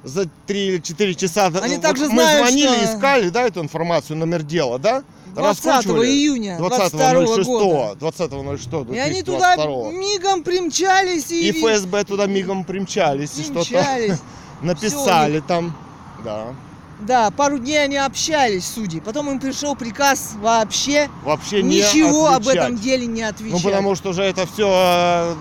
[0.03, 1.47] за 3 или 4 часа.
[1.63, 5.03] Они Вот также мы знают, звонили, что- искали, да, эту информацию, номер дела, да?
[5.35, 6.09] 20 Раскручивали.
[6.09, 7.13] июня 22
[7.45, 8.07] года.
[8.07, 8.95] 20.06.
[8.95, 9.93] И они туда 2022.
[9.93, 14.19] мигом примчались и, И ФСБ туда мигом примчались, и что-то примчались.
[14.63, 15.77] написали там.
[16.25, 16.55] Да.
[17.01, 19.01] Да, пару дней они общались, судьи.
[19.01, 22.57] Потом им пришел приказ вообще Вообще не ничего об отвечать.
[22.57, 23.63] этом деле не отвечать.
[23.63, 25.37] Ну, потому что же это все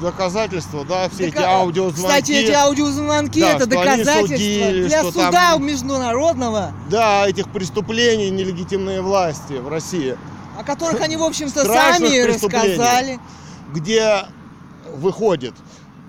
[0.00, 2.06] доказательства, да, все эти Дока- аудиозвонки.
[2.06, 9.00] Кстати, эти аудиозвонки Да, это доказательства судили, для суда там- международного, Да, этих преступлений нелегитимной
[9.00, 10.16] власти в России.
[10.58, 13.18] о которых они, в общем-то, сами рассказали.
[13.74, 14.24] где
[14.94, 15.54] выходит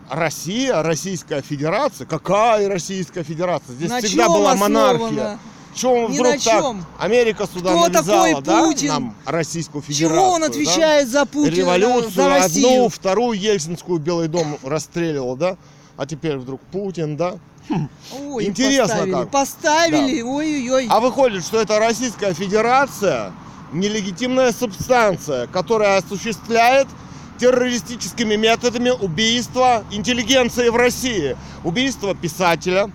[0.09, 2.07] Россия, Российская Федерация.
[2.07, 3.75] Какая Российская Федерация?
[3.75, 4.97] Здесь На всегда была основано?
[4.99, 5.39] монархия.
[5.77, 6.85] Чем Ни вдруг на так чем.
[6.99, 8.87] Америка сюда Кто навязала, такой да, Путин?
[8.87, 10.17] нам Российскую Федерацию?
[10.17, 10.47] Чего он да?
[10.47, 12.67] отвечает за Путина, Революцию за Россию?
[12.67, 15.55] одну, вторую Ельцинскую Белый дом расстреливал, да?
[15.95, 17.35] А теперь вдруг Путин, да?
[18.19, 19.29] Ой, Интересно поставили, как.
[19.29, 20.87] Поставили, ой-ой-ой.
[20.89, 23.31] А выходит, что это Российская Федерация
[23.71, 26.87] нелегитимная субстанция, которая осуществляет
[27.37, 31.37] террористическими методами убийства интеллигенции в России.
[31.63, 32.89] Убийство писателя,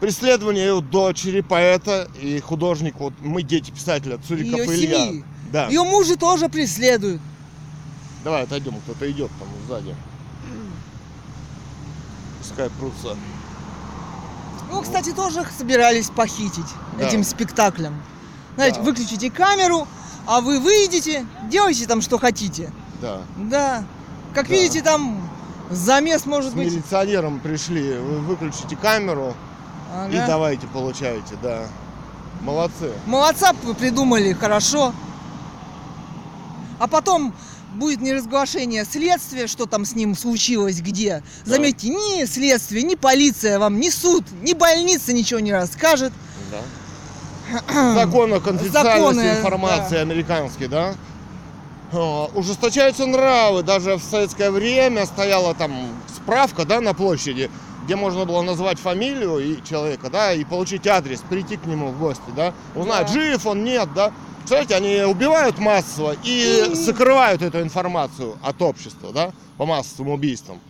[0.00, 2.96] преследование его дочери, поэта и художника.
[2.98, 5.06] Вот мы дети писателя, Цуриков Ее Илья.
[5.06, 5.24] семьи.
[5.52, 5.66] Да.
[5.68, 7.20] Ее мужа тоже преследуют.
[8.24, 9.94] Давай отойдем, кто-то идет там сзади.
[12.40, 13.16] Пускай прутся.
[14.70, 16.66] Его, кстати, тоже собирались похитить
[16.98, 17.06] Да.
[17.06, 17.94] этим спектаклем.
[18.56, 18.82] Знаете, Да.
[18.82, 19.86] выключите камеру,
[20.26, 22.72] а вы выйдете, делайте там что хотите.
[23.00, 23.22] Да.
[23.36, 23.84] Да.
[24.34, 24.54] Как Да.
[24.54, 25.28] видите, там
[25.70, 26.66] замес может С быть.
[26.70, 29.34] милиционером пришли, вы выключите камеру
[30.10, 30.26] и Ага.
[30.26, 31.66] давайте получаете, да.
[32.42, 32.92] Молодцы.
[33.06, 34.92] Молодца придумали, хорошо.
[36.78, 37.34] А потом
[37.74, 41.22] будет неразглашение следствия, что там с ним случилось, где.
[41.44, 41.52] Да.
[41.54, 46.12] Заметьте, ни следствие, ни полиция вам, ни суд, ни больница ничего не расскажет.
[46.50, 47.94] Да.
[47.94, 50.94] Закон о конфиденциальности Законы, информации американский, да?
[52.34, 53.62] Ужесточаются нравы.
[53.62, 55.72] Даже в советское время стояла там
[56.14, 57.50] справка, да, на площади,
[57.88, 61.98] где можно было назвать фамилию и человека, да, и получить адрес, прийти к нему в
[61.98, 63.12] гости, да, узнать, Да.
[63.14, 64.12] жив он, нет, да.
[64.40, 70.60] Представляете, они убивают массово и И- скрывают эту информацию от общества, да, по массовым убийствам.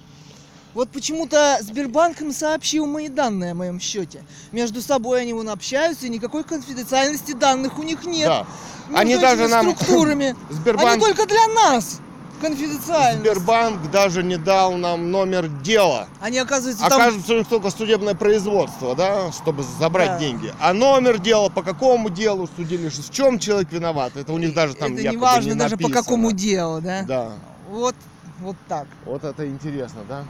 [0.74, 4.22] Вот почему-то Сбербанк им сообщил мои данные о моем счете.
[4.52, 8.28] Между собой они вон общаются, и никакой конфиденциальности данных у них нет.
[8.28, 8.46] Да.
[8.90, 10.26] Между Они даже нам- структурами.
[10.50, 11.98] Они Сбербанк, только для нас
[12.38, 13.20] конфиденциальны.
[13.20, 16.06] Сбербанк даже не дал нам номер дела.
[16.20, 17.00] Они, оказывается, там...
[17.00, 20.18] Оказывается, у них только судебное производство, да, чтобы забрать Да.
[20.18, 20.52] деньги.
[20.60, 24.74] А номер дела, по какому делу судили, в чем человек виноват, это у них даже
[24.74, 27.02] там Это не важно не даже по какому делу, да?
[27.02, 27.32] Да,
[27.70, 27.94] Вот,
[28.40, 28.86] вот так.
[29.04, 30.24] вот это интересно, да?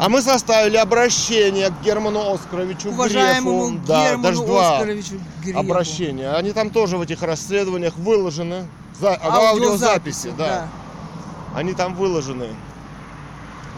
[0.00, 3.86] А мы составили обращение к Герману Оскаровичу Уважаемому Грефу.
[3.86, 5.58] Да, Герману даже два Оскаровичу Грефу.
[5.60, 6.30] обращения.
[6.32, 8.66] Они там тоже в этих расследованиях выложены.
[9.00, 10.68] За, в Аудиозаписи, аудиозаписи, да.
[11.54, 12.48] Они там выложены.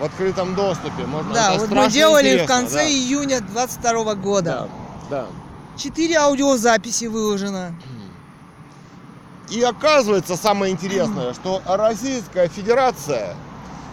[0.00, 1.04] В открытом доступе.
[1.06, 2.88] Можно, Да, вот мы делали в конце да.
[2.90, 4.68] июня 22 года.
[5.10, 5.26] Да, да.
[5.76, 7.74] Четыре аудиозаписи выложено.
[9.50, 13.34] И оказывается, самое интересное, что Российская Федерация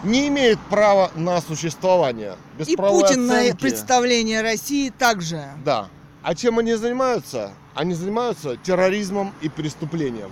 [0.03, 2.35] не имеет права на существование.
[2.57, 3.57] Без И Путин на оценки.
[3.61, 5.43] представление России также.
[5.65, 5.89] Да.
[6.23, 7.51] А чем они занимаются?
[7.75, 10.31] Они занимаются терроризмом и преступлением.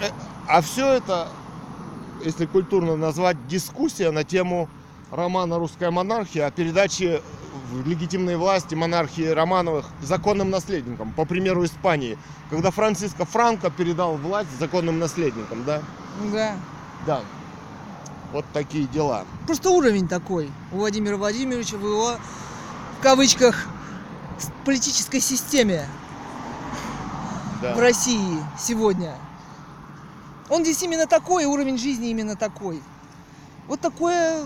[0.00, 0.10] Э,
[0.48, 1.28] А все это,
[2.24, 4.68] если культурно назвать, дискуссия на тему
[5.10, 7.22] романа «Русская монархия» о передаче
[7.70, 11.12] в легитимной власти монархии Романовых законным наследникам.
[11.12, 12.18] По примеру Испании,
[12.50, 15.82] когда Франциско Франко передал власть законным наследникам, да?
[16.32, 16.56] Да.
[17.06, 17.20] Да.
[18.32, 19.24] Вот такие дела.
[19.46, 22.12] Просто уровень такой у Владимира Владимировича в его,
[22.98, 23.66] в кавычках,
[24.64, 25.86] политической системе
[27.62, 27.74] Да.
[27.74, 29.14] в России сегодня.
[30.54, 32.80] Он здесь именно такой, и уровень жизни именно такой.
[33.66, 34.44] Вот такое,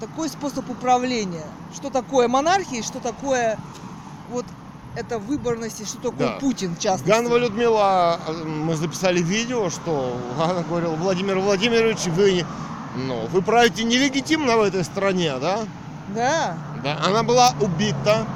[0.00, 1.44] такой способ управления.
[1.74, 3.58] Что такое монархия, что такое
[4.30, 4.46] вот
[4.96, 6.38] это выборность, и что такое Да.
[6.40, 7.10] Путин, в частности.
[7.10, 12.46] Ганова Людмила, э, мы записали видео, что она говорила, Владимир Владимирович, вы,
[12.96, 15.58] ну, вы правите нелегитимно в этой стране, да?
[16.14, 16.56] Да.
[16.82, 16.98] Да.
[17.04, 18.26] Она была убита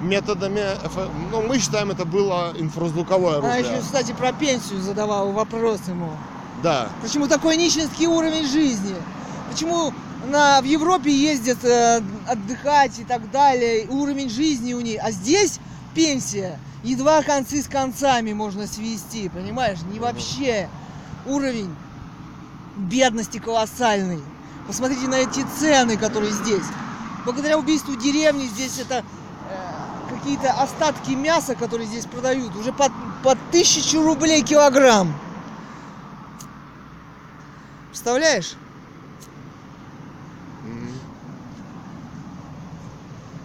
[0.00, 0.62] методами,
[1.30, 3.74] ну, мы считаем, это было инфразвуковое Она оружие.
[3.74, 6.08] еще, кстати, про пенсию задавала вопрос ему.
[6.64, 8.94] Да, Почему такой нищенский уровень жизни?
[9.52, 9.92] Почему
[10.30, 15.60] на, в Европе ездят э, отдыхать и так далее, уровень жизни у них, а здесь
[15.94, 19.80] пенсия, едва концы с концами можно свести, понимаешь?
[19.92, 20.70] Не вообще
[21.26, 21.68] уровень
[22.78, 24.22] бедности колоссальный.
[24.66, 26.64] Посмотрите на эти цены, которые здесь.
[27.26, 29.04] Благодаря убийству деревни здесь это
[29.50, 32.90] э, какие-то остатки мяса, которые здесь продают, уже по,
[33.22, 35.14] по тысячу рублей килограмм.
[37.94, 38.56] Представляешь?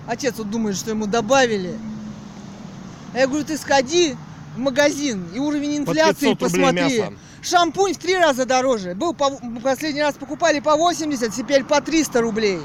[0.07, 1.77] Отец вот думает, что ему добавили.
[3.13, 4.17] А я говорю, ты сходи
[4.55, 7.17] в магазин и уровень инфляции 500 рублей посмотри.
[7.43, 8.95] Шампунь в три раза дороже.
[8.95, 9.29] Был по,
[9.61, 12.59] последний раз покупали по 80, теперь по 300 рублей.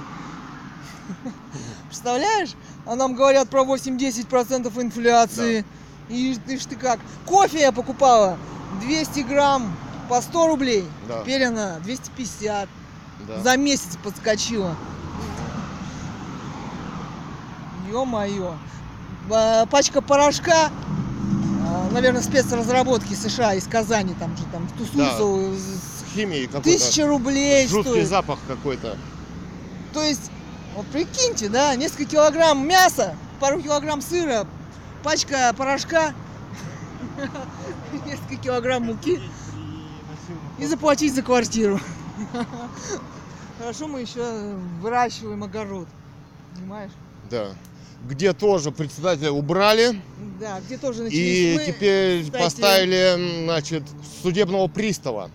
[1.89, 2.55] Представляешь?
[2.87, 5.67] А нам говорят про 8-10% инфляции.
[6.09, 6.99] И ты ж ты как.
[7.27, 8.39] Кофе я покупала
[8.81, 9.77] 200 грамм
[10.09, 10.85] по 100 рублей.
[11.09, 11.23] Да.
[11.23, 12.69] Теперь она 250.
[13.27, 13.41] Да.
[13.41, 14.77] За месяц подскочила.
[17.91, 18.55] Ё-моё.
[19.29, 20.71] Ба- Пачка порошка,
[21.67, 26.65] а, наверное, спецразработки США из Казани, там же там в Тусусу, С химией какой-то.
[26.69, 28.09] тысяча рублей Жуткий стоит.
[28.09, 28.97] запах какой-то.
[29.95, 30.31] То есть,
[30.77, 34.47] вот прикиньте, да, несколько килограмм мяса, пару килограмм сыра,
[35.03, 36.13] пачка порошка,
[38.07, 39.21] несколько килограмм муки
[40.59, 41.81] и заплатить за квартиру.
[43.59, 45.87] Хорошо, мы еще выращиваем огород.
[46.55, 46.91] Понимаешь?
[47.31, 47.55] Да.
[48.09, 50.01] Где тоже председателя убрали.
[50.39, 53.83] Да, где тоже И начались мы, теперь кстати, поставили, значит,
[54.23, 55.31] судебного пристава.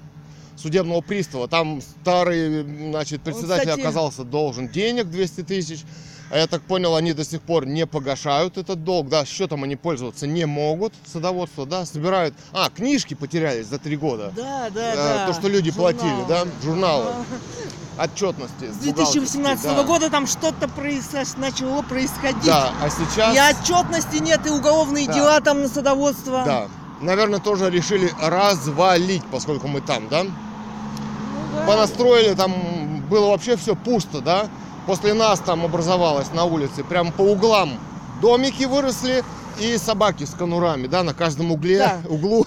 [0.56, 1.48] Судебного пристава.
[1.48, 5.84] Там старый, значит, председатель кстати- оказался должен денег 200 тысяч.
[6.32, 9.76] А я так понял, они до сих пор не погашают этот долг, да, счетом они
[9.76, 12.36] пользоваться не могут, садоводство, да, собирают.
[12.54, 14.32] А, книжки потерялись за три года.
[14.36, 15.28] Да, да, Э, да.
[15.28, 17.06] то, что люди платили, да, журналы,
[17.98, 18.72] А, отчетности.
[18.72, 19.84] С 2018 бухгалтерские, да.
[19.84, 21.36] года там что-то произош...
[21.38, 22.46] начало происходить.
[22.46, 23.36] Да, а сейчас...
[23.36, 25.14] И отчетности нет, и уголовные Да.
[25.14, 26.44] дела там на садоводство.
[26.46, 26.68] Да.
[27.02, 30.24] Наверное, тоже решили развалить, поскольку мы там, да?
[30.24, 30.32] Ну
[31.56, 31.66] да.
[31.66, 34.48] Понастроили, там было вообще все пусто, да?
[34.90, 37.78] После нас там образовалось на улице, прям по углам
[38.24, 39.24] домики выросли
[39.60, 42.00] и собаки с конурами, да, на каждом угле, Да.
[42.10, 42.44] углу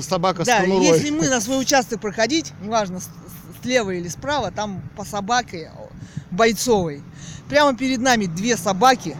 [0.00, 0.86] собака Да, с конурой.
[0.86, 3.00] если мы на свой участок проходить, неважно,
[3.64, 5.72] слева или справа, там по собаке
[6.30, 7.02] бойцовой.
[7.48, 9.16] Прямо перед нами две собаки.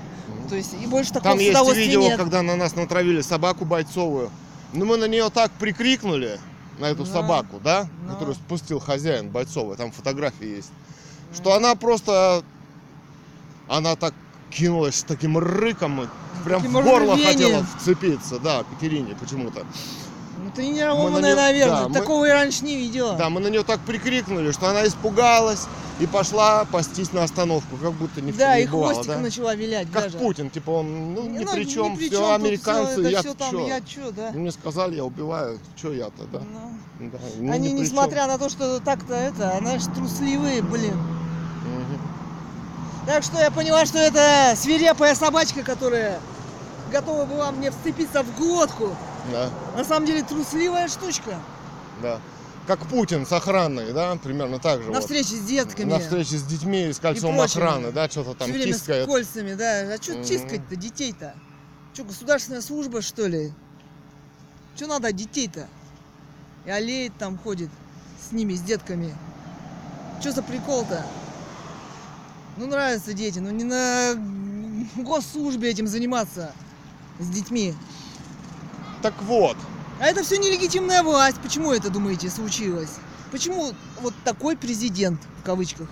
[0.48, 2.16] То есть и больше такого Там есть видео, нет.
[2.16, 4.30] когда на нас натравили собаку бойцовую.
[4.72, 6.38] Ну, мы на нее так прикрикнули,
[6.78, 7.12] на эту Да.
[7.12, 8.12] собаку, да, Да.
[8.12, 10.70] которую спустил хозяин Бойцова, там фотографии есть,
[11.34, 12.42] что она просто,
[13.68, 14.14] она так
[14.50, 16.08] кинулась с таким рыком,
[16.44, 17.32] прям Таким в горло рвением.
[17.32, 19.64] хотела вцепиться, да, Катерине почему-то.
[20.56, 21.82] Мы тренированная, на неё- наверное.
[21.82, 23.14] да, мы- Такого я раньше не видела.
[23.14, 25.66] Да, мы на нее так прикрикнули, что она испугалась
[25.98, 29.22] и пошла пастись на остановку, как будто ни Да, чем и не бывало, хвостиком да.
[29.22, 30.18] начала вилять Как даже.
[30.18, 33.34] Путин, типа он, ну, Не, ни ну, при чем, при все американцы, это я всё
[33.34, 33.66] там, чё?
[33.66, 34.30] я чё, да.
[34.32, 36.40] Мне сказали, я убиваю, что я-то, да?
[36.40, 37.08] Ну.
[37.10, 40.96] Да, ну, Они, ни несмотря на то, что так-то это, она же трусливые, блин.
[41.64, 41.98] Мгм.
[43.06, 46.20] Так что я поняла, что это свирепая собачка, которая
[46.92, 48.94] готова была мне вцепиться в глотку.
[49.30, 51.38] Да, На самом деле трусливая штучка.
[52.02, 52.20] да.
[52.64, 54.86] Как Путин с охраной, да, примерно так же.
[54.88, 55.00] На вот.
[55.02, 55.90] встрече с детками.
[55.90, 59.04] На встрече с детьми и с кольцом охраны, да, что-то там Все время тискает.
[59.04, 59.80] с кольцами, да.
[59.92, 60.22] А что Мгм.
[60.22, 61.34] тискать-то детей-то?
[61.92, 63.52] Что, государственная служба, что ли?
[64.76, 65.66] Что надо детей-то?
[66.64, 67.68] И олеет там ходит
[68.28, 69.12] с ними, с детками.
[70.20, 71.04] Что за прикол-то?
[72.58, 74.14] Ну, нравятся дети, но не на
[75.02, 76.52] госслужбе этим заниматься
[77.18, 77.74] с детьми.
[79.02, 79.56] Так вот,
[80.00, 81.38] А это все нелегитимная власть.
[81.42, 82.90] Почему это, думаете, случилось?
[83.30, 85.88] Почему вот такой президент, в кавычках?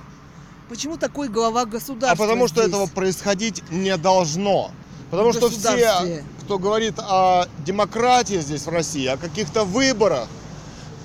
[0.68, 2.68] Почему такой глава а государства потому что здесь?
[2.68, 4.70] этого происходить не должно.
[5.10, 10.28] Потому В что все, кто говорит о демократии здесь в России, о каких-то выборах,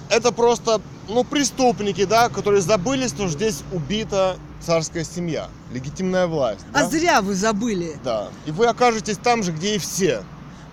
[0.10, 0.80] это просто,
[1.10, 6.62] ну, преступники, да, которые забыли, что здесь убита царская семья, легитимная власть.
[6.74, 6.90] А да?
[6.90, 7.98] зря вы забыли.
[8.04, 8.30] Да.
[8.46, 10.24] И вы окажетесь там же, где и все,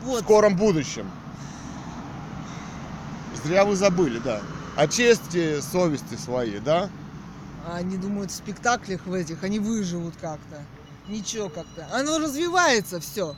[0.03, 0.21] в Вот.
[0.23, 1.11] скором будущем.
[3.45, 4.41] Зря вы забыли, да.
[4.77, 6.89] О чести, совести своей, да?
[7.71, 10.63] Они думают в спектаклях в этих, они выживут как-то.
[11.09, 11.89] Ничего как-то.
[11.93, 13.37] Оно развивается все.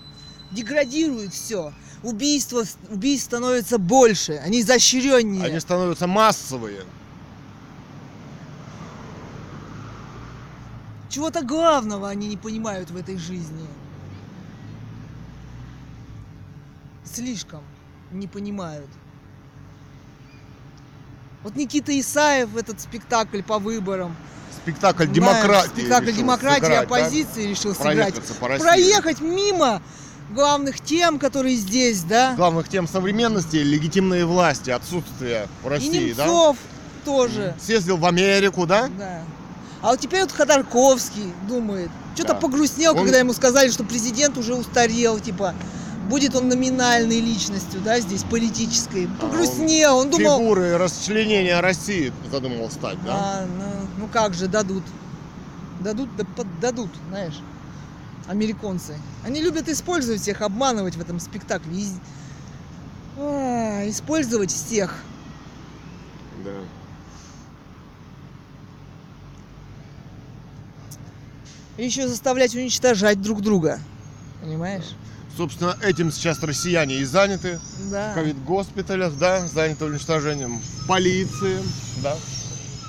[0.50, 1.72] Деградирует все.
[2.02, 4.34] Убийства, убийств становится больше.
[4.44, 5.44] Они изощреннее.
[5.44, 6.84] Они становятся массовые.
[11.08, 13.66] Чего-то главного они не понимают в этой жизни.
[17.04, 17.62] Слишком
[18.10, 18.88] не понимают.
[21.44, 24.16] Вот Никита Исаев этот спектакль по выборам.
[24.62, 25.70] Спектакль демократии.
[25.72, 26.96] Спектакль демократии сыграть, да?
[26.96, 28.14] оппозиции решил сыграть.
[28.40, 28.64] По России.
[28.64, 29.82] Проехать мимо
[30.30, 32.34] главных тем, которые здесь, да?
[32.34, 36.24] Главных тем современности, легитимной власти, отсутствия в И России, да?
[36.24, 36.56] Немцов
[37.04, 37.54] тоже.
[37.62, 38.88] Съездил в Америку, да?
[38.98, 39.20] Да.
[39.82, 41.90] А вот теперь вот Ходорковский думает.
[42.14, 42.40] Что-то Да.
[42.40, 45.54] погрустнел, Он- когда ему сказали, что президент уже устарел, типа.
[46.08, 49.06] Будет он номинальной личностью, да, здесь политической.
[49.06, 53.12] А, Погрустнел, он думал, Фигуры расчленения России задумал стать, да?
[53.14, 53.64] а, ну,
[53.98, 54.82] ну как же, дадут.
[55.80, 57.40] Дадут, да под- дадут, знаешь,
[58.28, 58.96] американцы.
[59.24, 61.72] Они любят использовать всех, обманывать в этом спектакле.
[61.80, 61.98] Из-
[63.18, 64.94] А, использовать всех.
[66.44, 66.50] Да.
[71.76, 73.78] И еще заставлять уничтожать друг друга.
[74.42, 74.94] Понимаешь?
[75.36, 77.58] Собственно, этим сейчас россияне и заняты.
[77.90, 78.12] Да.
[78.12, 81.58] В ковид-госпиталях, да, заняты уничтожением полиции,
[82.02, 82.16] да.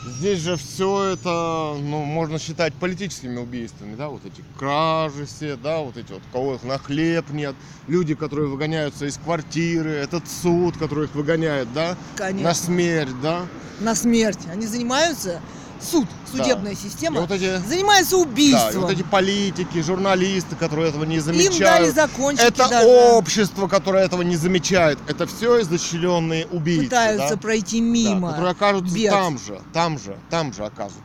[0.05, 5.79] Здесь же все это, ну, можно считать политическими убийствами, да, вот эти кражи все, да,
[5.79, 7.55] вот эти вот, кого их на хлеб нет,
[7.87, 12.49] люди, которые выгоняются из квартиры, этот суд, который их выгоняет, да, Конечно.
[12.49, 13.47] на смерть, да.
[13.79, 14.39] на смерть.
[14.51, 15.41] Они занимаются,
[15.85, 18.81] суд, судебная И система, вот эти, занимается да, и убийством.
[18.81, 21.95] вот эти политики, журналисты, которые этого не Им дали замечают.
[21.95, 22.87] закончики Это даже.
[22.87, 24.99] общество, которое этого не замечает.
[25.07, 26.85] Это все изощренные убийцы.
[26.85, 27.41] Пытаются да?
[27.41, 28.29] пройти Да, мимо.
[28.29, 29.11] которые окажутся бед.
[29.11, 30.99] там же, там же, там же окажутся.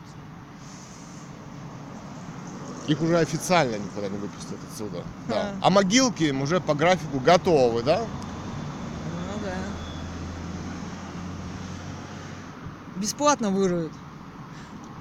[2.88, 5.04] Их уже официально никуда не выпустят отсюда.
[5.28, 5.34] Да.
[5.34, 5.52] Да.
[5.62, 8.00] А могилки им уже по графику готовы, да?
[8.00, 9.54] Ну да.
[13.00, 13.92] Бесплатно выроют.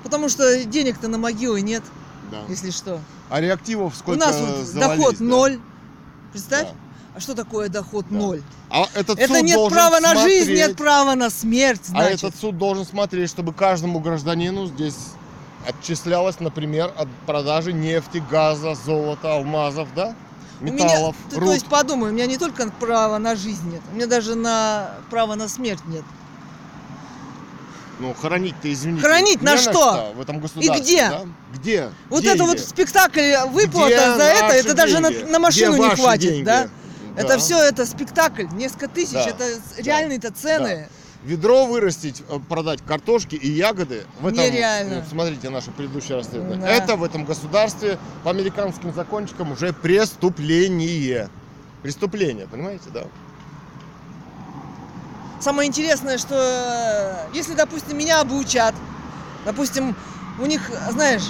[0.03, 1.83] Потому что денег-то на могилы нет,
[2.31, 2.41] Да.
[2.47, 2.99] если что.
[3.29, 5.23] А реактивов сколько У нас вот доход да?
[5.23, 5.59] ноль.
[6.31, 6.73] Представь, Да.
[7.15, 8.15] а что такое доход Да.
[8.15, 8.41] ноль?
[8.69, 12.23] А этот Это суд нет права на жизнь, смотреть- нет права на смерть, А значит.
[12.23, 14.95] этот суд должен смотреть, чтобы каждому гражданину здесь
[15.67, 20.15] отчислялось, например, от продажи нефти, газа, золота, алмазов, да?
[20.61, 21.53] У меня- Металлов, ты, то руд.
[21.53, 25.35] есть подумай, у меня не только права на жизнь нет, у меня даже на право
[25.35, 26.03] на смерть нет.
[27.99, 29.01] Ну, хоронить-то, извините.
[29.03, 30.13] Хоронить на не что?
[30.15, 31.09] В этом государстве, где?
[31.09, 31.21] да?
[31.53, 31.89] Где?
[32.09, 32.35] Вот Деньги?
[32.35, 36.21] это вот спектакль, выплата Где за это, это даже на, на машину Где не хватит,
[36.31, 36.45] деньги?
[36.45, 36.69] да?
[37.17, 37.37] Это Да.
[37.37, 39.25] все, это спектакль, несколько тысяч, Да.
[39.29, 39.45] это
[39.77, 40.87] реальные-то цены.
[41.25, 44.39] Ведро вырастить, э, продать картошки и ягоды в этом...
[44.45, 44.95] Нереально.
[44.99, 46.61] ну, смотрите наше предыдущее расследование.
[46.61, 46.69] Да.
[46.69, 51.29] Это в этом государстве по американским закончикам уже преступление.
[51.83, 53.03] Преступление, понимаете, да?
[55.39, 58.75] Самое интересное, что э, если, допустим, меня обучат,
[59.45, 59.95] допустим,
[60.39, 61.23] у них, знаешь,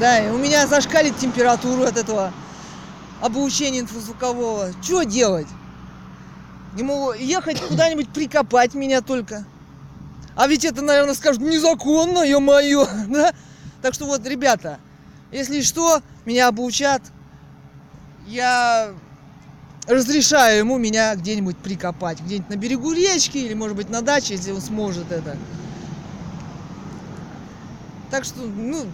[0.00, 2.32] да, у меня зашкалит температуру от этого
[3.20, 4.72] обучения инфразвукового.
[4.82, 5.46] Что делать?
[6.74, 9.44] Не могу ехать куда-нибудь прикопать меня только.
[10.36, 13.32] А ведь это, наверное, скажут незаконно, ё-моё, да?
[13.82, 14.78] Так что вот, ребята,
[15.30, 17.02] если что, меня обучат,
[18.26, 18.90] я
[19.86, 22.20] разрешаю ему меня где-нибудь прикопать.
[22.20, 25.36] Где-нибудь на берегу речки или, может быть, на даче, если он сможет это.
[28.10, 28.86] Так что, ну,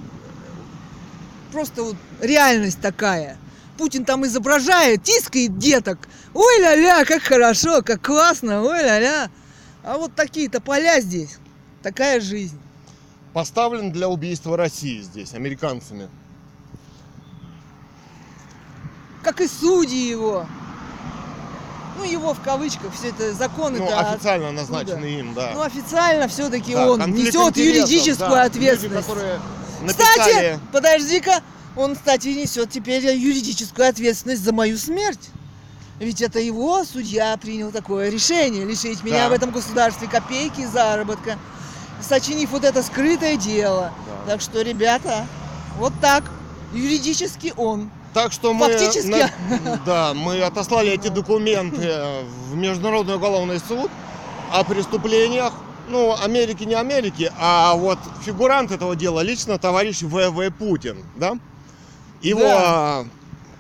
[1.53, 3.37] просто вот реальность такая.
[3.77, 5.99] Путин там изображает, тискает деток.
[6.35, 9.31] Ой-ля-ля, как хорошо, как классно, ой-ля-ля.
[9.83, 11.39] А вот такие-то поля здесь,
[11.83, 12.59] такая жизнь.
[13.33, 16.09] Поставлен для убийства России здесь, американцами.
[19.23, 20.47] Как и судьи его.
[22.01, 25.51] Ну, его в кавычках, все это законы Ну, официально назначены им, да.
[25.55, 28.45] Ну, официально все-таки Да, он несет юридическую да.
[28.45, 29.07] ответственность.
[29.07, 29.41] Люди, которые
[29.87, 30.61] Кстати, написали...
[30.73, 31.41] подожди-ка,
[31.77, 35.29] он, кстати, несет теперь юридическую ответственность за мою смерть.
[35.99, 39.29] Ведь это его судья принял такое решение, лишить меня Да.
[39.29, 41.39] в этом государстве копейки заработка,
[42.01, 43.93] сочинив вот это скрытое дело.
[44.25, 44.33] Да.
[44.33, 45.27] Так что, ребята,
[45.77, 46.25] вот так,
[46.73, 47.91] юридически он.
[48.13, 49.07] Так что мы, Фактически.
[49.09, 51.95] на- да, мы отослали эти документы
[52.51, 53.91] в Международный уголовный суд
[54.53, 55.53] о преступлениях,
[55.89, 60.51] ну, Америки не Америки, а вот фигурант этого дела лично товарищ В.В.
[60.51, 61.39] Путин, да?
[62.21, 63.05] Его Да.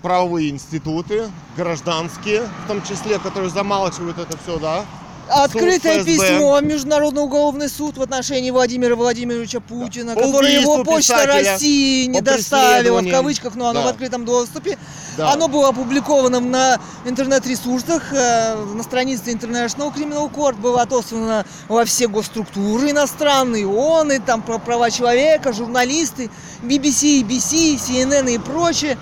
[0.03, 4.85] правовые институты, гражданские, в том числе, которые замалчивают это все, да?
[5.31, 11.25] Открытое письмо в Международный уголовный суд в отношении Владимира Владимировича Путина, По которое его Почта
[11.27, 13.87] России не доставила, в кавычках, но оно Да.
[13.87, 14.79] в открытом доступе.
[15.17, 15.33] Да.
[15.33, 22.09] Оно было опубликовано на интернет-ресурсах, э, на странице International Criminal Court, было отослано во все
[22.09, 26.31] госструктуры иностранные, ООН, и там про права человека, журналисты,
[26.63, 28.99] BBC, ABC, CNN и прочее.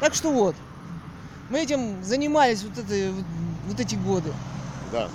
[0.00, 0.54] Так что вот,
[1.50, 3.24] мы этим занимались вот, это, вот,
[3.68, 4.32] вот эти годы.
[4.92, 5.08] Да.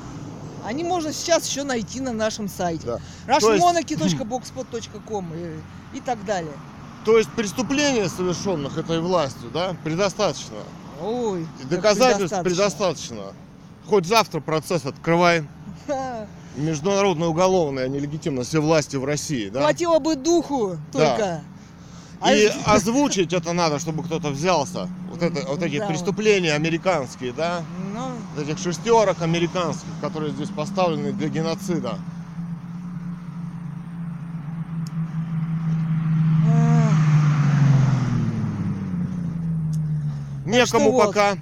[0.68, 2.86] Они можно сейчас еще найти на нашем сайте.
[2.86, 2.99] Да.
[3.28, 5.59] Rushmonarchy.blogspot.com и,
[5.97, 6.51] и так далее.
[7.05, 10.57] То есть преступления, совершенных этой властью, да, предостаточно.
[11.01, 12.43] Ой, И доказательств предостаточно.
[12.43, 13.24] предостаточно.
[13.88, 15.47] Хоть завтра процесс открывай.
[15.88, 19.61] Ха, Международная уголовная нелегитимность власти в России, да?
[19.61, 20.99] Хватило бы духу Да.
[20.99, 21.26] только.
[21.26, 21.41] А
[22.26, 24.89] И это- озвучить это надо, чтобы кто-то взялся.
[25.09, 25.86] Вот, это, вот эти Да.
[25.88, 27.61] преступления американские, да?
[27.93, 31.99] Ну, этих шестерок американских, которые здесь поставлены для геноцида.
[36.45, 36.91] а,
[40.45, 41.07] Некому вот.
[41.07, 41.38] пока.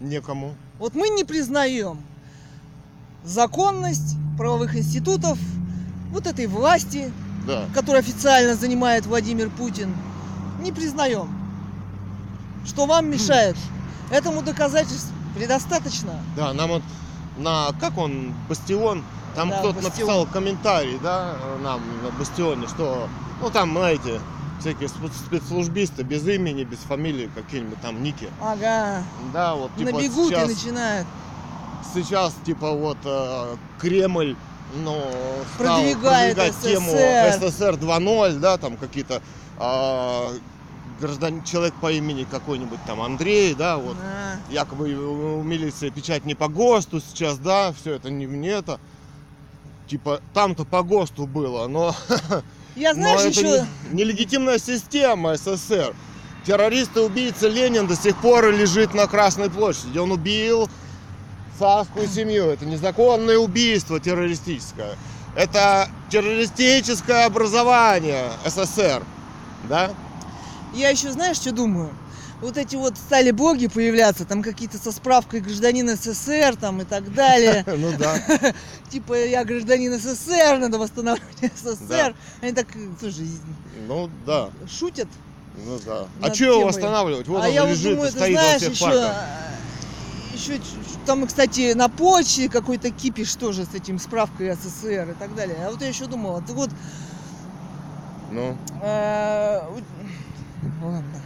[0.00, 0.54] Некому.
[0.78, 1.98] вот мы не признаем
[3.24, 5.38] законность правовых институтов,
[6.12, 7.10] вот этой власти,
[7.46, 7.64] Да.
[7.74, 9.94] которую официально занимает Владимир Путин,
[10.60, 11.28] не признаем.
[12.66, 13.56] Что вам мешает?
[14.10, 16.12] Этому доказательств предостаточно.
[16.36, 16.82] Да, нам вот
[17.38, 23.08] на, как он, Бастион, там Да, кто-то написал комментарий, да, нам на Бастионе, что,
[23.40, 24.20] ну там, знаете,
[24.60, 28.28] всякие спец- спецслужбисты без имени, без фамилии, какие-нибудь там ники.
[28.42, 29.02] Ага.
[29.32, 31.06] Да, вот типа Набегут сейчас, и начинают.
[31.94, 34.34] сейчас типа вот э, Кремль,
[34.74, 35.00] ну,
[35.54, 37.50] стал Продвигает продвигать тему СССР.
[37.50, 39.22] СССР 2.0, да, там какие-то
[39.58, 40.32] а,
[41.00, 46.34] гражданин, человек по имени какой-нибудь там Андрей, да, вот А, якобы у милиции печать не
[46.34, 48.80] по ГОСТу сейчас, да, все это не мне это.
[49.88, 51.94] Типа, там-то по ГОСТу было, но,
[52.76, 53.66] Я но знаешь это еще...
[53.92, 55.94] не- нелегитимная система СССР.
[56.44, 59.98] Террорист и убийца Ленин до сих пор лежит на Красной площади.
[59.98, 60.68] Он убил
[61.58, 62.46] царскую семью.
[62.50, 64.96] Это незаконное убийство террористическое.
[65.36, 69.02] Это террористическое образование СССР.
[69.68, 69.90] Да?
[70.74, 71.90] Я еще, знаешь, что думаю?
[72.40, 77.12] Вот эти вот стали боги появляться, там какие-то со справкой гражданин СССР там и так
[77.14, 77.64] далее.
[77.76, 78.18] Ну да.
[78.90, 82.14] Типа я гражданин СССР, надо восстанавливать СССР.
[82.42, 82.66] Они так,
[83.00, 83.26] слушай,
[83.88, 84.50] Ну да.
[84.68, 85.08] шутят.
[85.64, 86.06] Ну да.
[86.20, 87.26] А что его восстанавливать?
[87.26, 89.16] Вот а он лежит стоит во всех еще, парках.
[90.36, 90.60] Еще
[91.06, 95.56] там, кстати, на почте какой-то кипиш тоже с этим справкой СССР и так далее.
[95.66, 96.70] А вот я еще думала, ты вот
[98.30, 101.20] Ну, э, у- ладно.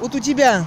[0.00, 0.64] Вот у тебя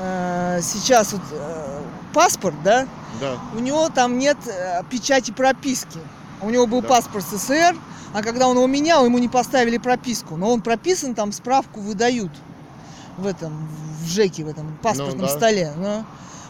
[0.00, 1.82] э, сейчас вот э,
[2.14, 2.86] паспорт, да?
[3.20, 3.36] да.
[3.54, 5.98] У него там нет э, печати прописки.
[6.40, 6.88] У него был Да.
[6.88, 7.76] паспорт СССР,
[8.14, 10.36] а когда он его менял, ему не поставили прописку.
[10.36, 12.30] Но он прописан, там справку выдают
[13.18, 13.68] в этом,
[14.02, 15.28] в ЖЭКе, в этом паспортном Ну, да.
[15.36, 15.72] столе.
[15.76, 16.04] Но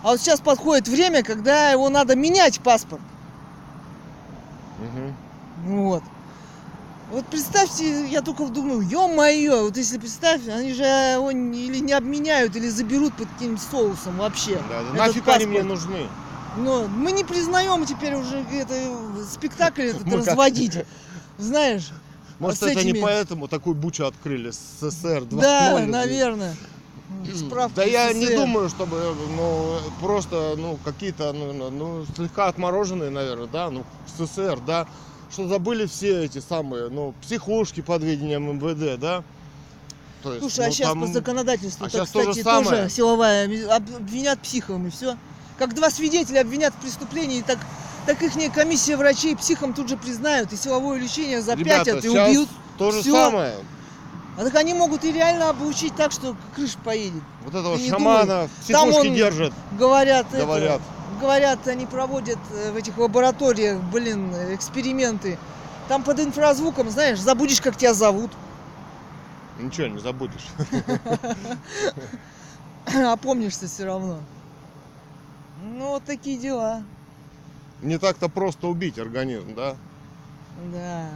[0.04, 3.02] А вот сейчас подходит время, когда его надо менять паспорт.
[4.78, 5.14] Мгм.
[5.80, 6.02] Вот.
[7.10, 12.54] Вот представьте, я только думаю, ё-моё, вот если представь, они же его или не обменяют,
[12.54, 14.60] или заберут под каким-нибудь соусом вообще.
[14.68, 15.06] Да, да.
[15.06, 15.80] Нафиг они мне паспорт.
[15.86, 16.06] нужны?
[16.58, 18.74] Но мы не признаем теперь уже это
[19.32, 20.78] спектакль этот Мы как- разводить.
[21.38, 21.90] Знаешь?
[22.38, 25.40] Может, с это этими- поэтому такую бучу открыли с СССР 2.0.
[25.40, 26.54] Да, наверное.
[27.34, 33.08] Справка Да я не думаю, чтобы, ну, просто, ну, какие-то, ну, ну, ну, слегка отмороженные,
[33.10, 33.84] наверное, да, ну,
[34.18, 34.86] СССР, да,
[35.32, 39.24] что забыли все эти самые, ну, психушки под видением МВД, да.
[40.22, 42.44] То есть, Слушай, а ну, сейчас там- по законодательству, а так, щас то же кстати,
[42.44, 42.82] самое.
[42.82, 45.16] тоже силовая об- обвинят психом и все.
[45.58, 47.58] Как два свидетеля обвинят в преступлении, так,
[48.08, 52.48] так их комиссия врачей психом тут же признают и силовое лечение запятят Ребята, и убьют.
[52.78, 53.12] то же Всё.
[53.12, 53.54] самое.
[54.38, 57.22] А так они могут и реально обучить так, что крыша поедет.
[57.44, 59.52] Вот этого Ты не шамана Там психушки он- держат.
[59.78, 60.80] Говорят, это- Говорят.
[61.20, 65.38] говорят, они проводят э, в этих лабораториях, блин, э, эксперименты.
[65.88, 68.30] Там под инфразвуком, знаешь, забудешь, как тебя зовут.
[69.58, 70.46] Ничего не забудешь.
[73.06, 74.20] Опомнишься все равно.
[75.62, 76.84] Ну, вот такие дела.
[77.82, 79.76] Не так-то просто убить организм, да?
[80.72, 81.06] Да,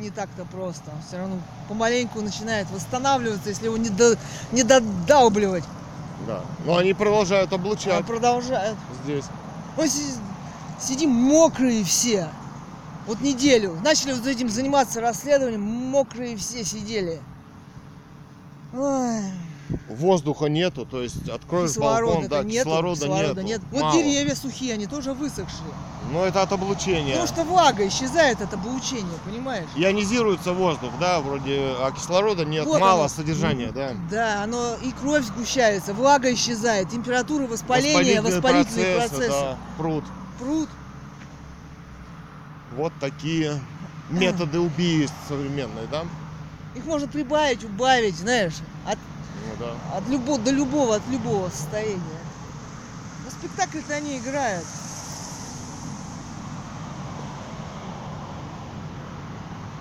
[0.00, 0.90] не так-то просто.
[1.06, 1.38] Все равно
[1.68, 4.16] помаленьку начинает восстанавливаться, если его не, до,
[4.52, 5.64] не додалбливать.
[6.26, 6.42] Да.
[6.64, 8.76] Но они продолжают А облучать продолжают.
[9.04, 9.24] здесь.
[9.76, 10.14] Мы си-
[10.80, 12.28] сидим мокрые все.
[13.06, 13.78] Вот неделю.
[13.82, 17.20] Начали вот этим заниматься расследованием, мокрые все сидели.
[18.74, 19.22] Ой,
[19.88, 23.46] Воздуха нету, то есть откроешь балкон, кислорода да, нету, кислорода, кислорода нету.
[23.46, 23.60] нет.
[23.70, 23.94] Вот Мало.
[23.94, 25.70] деревья сухие, они тоже высохшие.
[26.12, 27.12] Но это от облучения.
[27.12, 29.68] Потому что влага исчезает от облучения, понимаешь?
[29.76, 33.08] Ионизируется воздух, да, вроде, а кислорода нет, Вот мало оно.
[33.08, 33.92] содержания, да.
[34.10, 39.30] Да, оно и кровь сгущается, влага исчезает, температура воспаления, Воспалительные воспалительные процессы, процессы.
[39.40, 40.04] да, пруд.
[40.38, 40.68] Пруд.
[42.76, 43.60] Вот такие
[44.10, 46.04] методы убийств современные, да?
[46.74, 48.54] Их можно прибавить, убавить, знаешь,
[48.86, 48.96] от,
[49.58, 49.96] Ну да.
[49.96, 52.00] от любого до любого, от любого состояния.
[53.24, 54.64] Но спектакль-то они играют.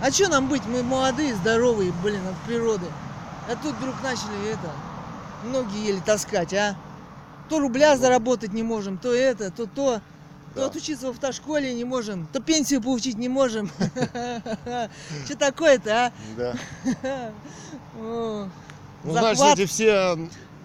[0.01, 0.65] А что нам быть?
[0.65, 2.85] Мы молодые, здоровые, блин, от природы.
[3.49, 4.71] А тут вдруг начали это,
[5.43, 6.75] ноги еле таскать, а?
[7.49, 10.01] То рубля заработать не можем, то это, то то.
[10.55, 10.65] То Да.
[10.65, 13.69] отучиться в автошколе не можем, то пенсию получить не можем.
[15.25, 16.11] Что такое-то, а?
[16.37, 17.31] Да.
[19.03, 19.37] Ну, захват.
[19.37, 20.17] значит, эти все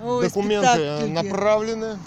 [0.02, 1.08] Ой, документы спектакль.
[1.10, 1.98] направлены.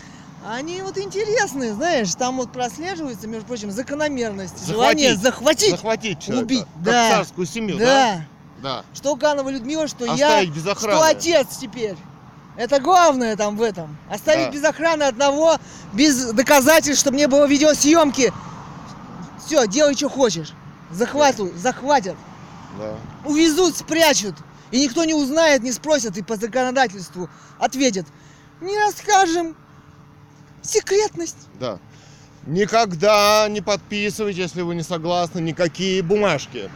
[0.45, 4.73] Они вот интересные, знаешь, там вот прослеживается, между прочим, закономерность, Захватить.
[4.73, 5.71] желание захватить.
[5.71, 6.45] Захватить человека.
[6.45, 7.09] убить, да.
[7.17, 7.85] царскую семью, да?
[7.85, 8.21] Да.
[8.61, 8.83] Да.
[8.93, 11.05] Что Ганова Людмила, что я, Оставить без что охраны.
[11.05, 11.95] отец теперь.
[12.55, 13.97] Это главное там в этом.
[14.09, 14.51] Оставить Да.
[14.51, 15.57] без охраны одного,
[15.93, 18.33] без доказательств, чтобы не было видеосъемки.
[19.45, 20.53] Все, делай, что хочешь.
[20.91, 22.15] Захватывай, захватят.
[22.79, 22.95] Да.
[23.25, 24.35] увезут, спрячут.
[24.71, 28.05] И никто не узнает, не спросят, и по законодательству ответят.
[28.61, 29.55] Не расскажем.
[30.61, 31.37] Секретность.
[31.59, 31.79] Да.
[32.45, 36.69] Никогда не подписывайте, если вы не согласны, никакие бумажки.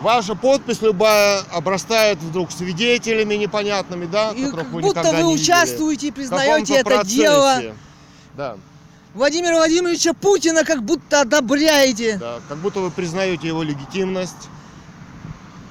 [0.00, 5.22] Ваша подпись любая обрастает вдруг свидетелями непонятными, да, И которых как вы будто никогда вы
[5.24, 5.44] не видели.
[5.44, 7.52] участвуете и признаете это дело.
[7.54, 7.74] процессе.
[8.36, 8.56] Да,
[9.12, 12.16] Владимира Владимировича Путина как будто одобряете.
[12.18, 14.48] да, как будто вы признаете его легитимность.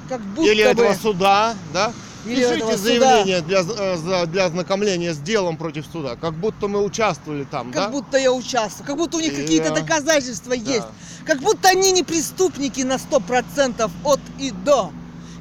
[0.10, 0.70] Как будто Или бы.
[0.70, 1.93] этого суда, да.
[2.26, 2.78] Или Пишите суда.
[2.78, 7.84] заявление для, э, для ознакомления с делом против суда, как будто мы участвовали там, Как
[7.86, 7.89] да?
[7.89, 8.86] будто я участвую.
[8.88, 10.72] Как будто у них И, какие-то э, доказательства Да.
[10.72, 10.88] есть.
[11.26, 14.91] Как будто они не преступники на 100% от и до.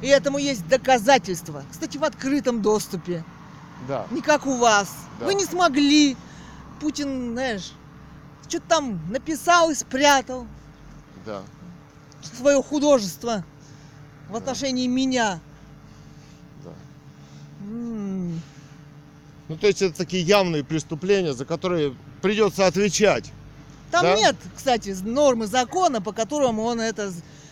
[0.01, 1.63] И этому есть доказательства.
[1.69, 3.25] Кстати, в открытом доступе.
[3.87, 4.05] Да.
[4.11, 4.89] не как у вас.
[5.19, 5.25] Да.
[5.25, 6.15] Вы не смогли.
[6.81, 7.71] Путин, знаешь,
[8.47, 10.47] что-то там написал и спрятал
[11.25, 11.41] Да.
[12.37, 13.43] свое художество
[14.29, 15.39] в отношении меня.
[16.63, 16.71] да.
[17.61, 23.31] Ну, то есть это такие явные преступления, за которые придется отвечать.
[23.91, 24.15] Там Да?
[24.15, 27.11] нет, кстати, нормы закона, по которому он это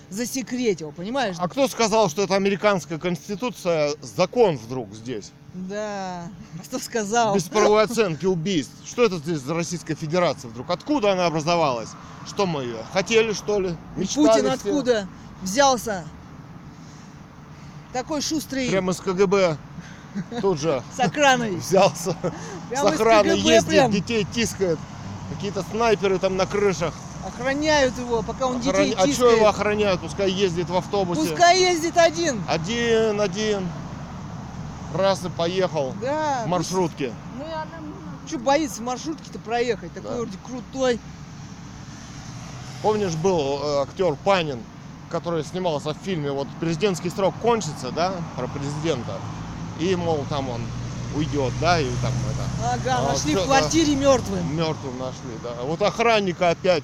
[0.10, 1.36] засекретил, понимаешь?
[1.40, 5.32] А кто сказал, что это американская конституция закон вдруг здесь?
[5.54, 6.28] Да,
[6.64, 7.34] кто сказал?
[7.34, 8.74] Без правовой оценки убийств.
[8.86, 10.70] Что это здесь за Российская Федерация вдруг?
[10.70, 11.90] Откуда она образовалась?
[12.28, 13.76] Что мы ее хотели, что ли?
[13.96, 14.54] Мечтали Путин все?
[14.54, 15.08] откуда
[15.42, 16.06] взялся?
[17.94, 19.58] Такой шустрый Прямо с КГБ
[20.42, 21.56] тут же с охраной.
[21.56, 22.16] взялся.
[22.70, 23.92] Прямо с из охраной ездит, прям.
[23.92, 24.80] детей тискает.
[25.34, 26.94] Какие-то снайперы там на крышах.
[27.26, 29.38] Охраняют его, пока он Охран- детей А что тискает.
[29.38, 30.02] его охраняют?
[30.02, 31.22] Пускай ездит в автобусе.
[31.22, 32.42] Пускай ездит один.
[32.48, 33.68] Один, один.
[34.94, 36.44] раз и поехал Да.
[36.46, 37.12] в маршрутке.
[37.38, 37.66] Ну, я
[38.28, 39.94] Что боится в маршрутке-то проехать?
[39.94, 40.16] Такой Да.
[40.18, 41.00] вроде крутой.
[42.82, 44.60] Помнишь, был э, актер Панин,
[45.10, 49.14] который снимался в фильме «Вот президентский срок кончится», да, про президента,
[49.80, 50.62] и, мол, там он
[51.16, 54.56] уйдет, да, и там это, Ага, А, нашли всё, в квартире мертвым.
[54.56, 55.54] мертвым нашли, да.
[55.64, 56.84] Вот охранника опять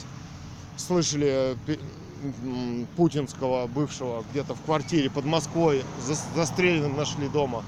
[0.77, 1.57] слышали
[2.95, 7.63] путинского бывшего где-то в квартире под Москвой зас- застреленным нашли дома.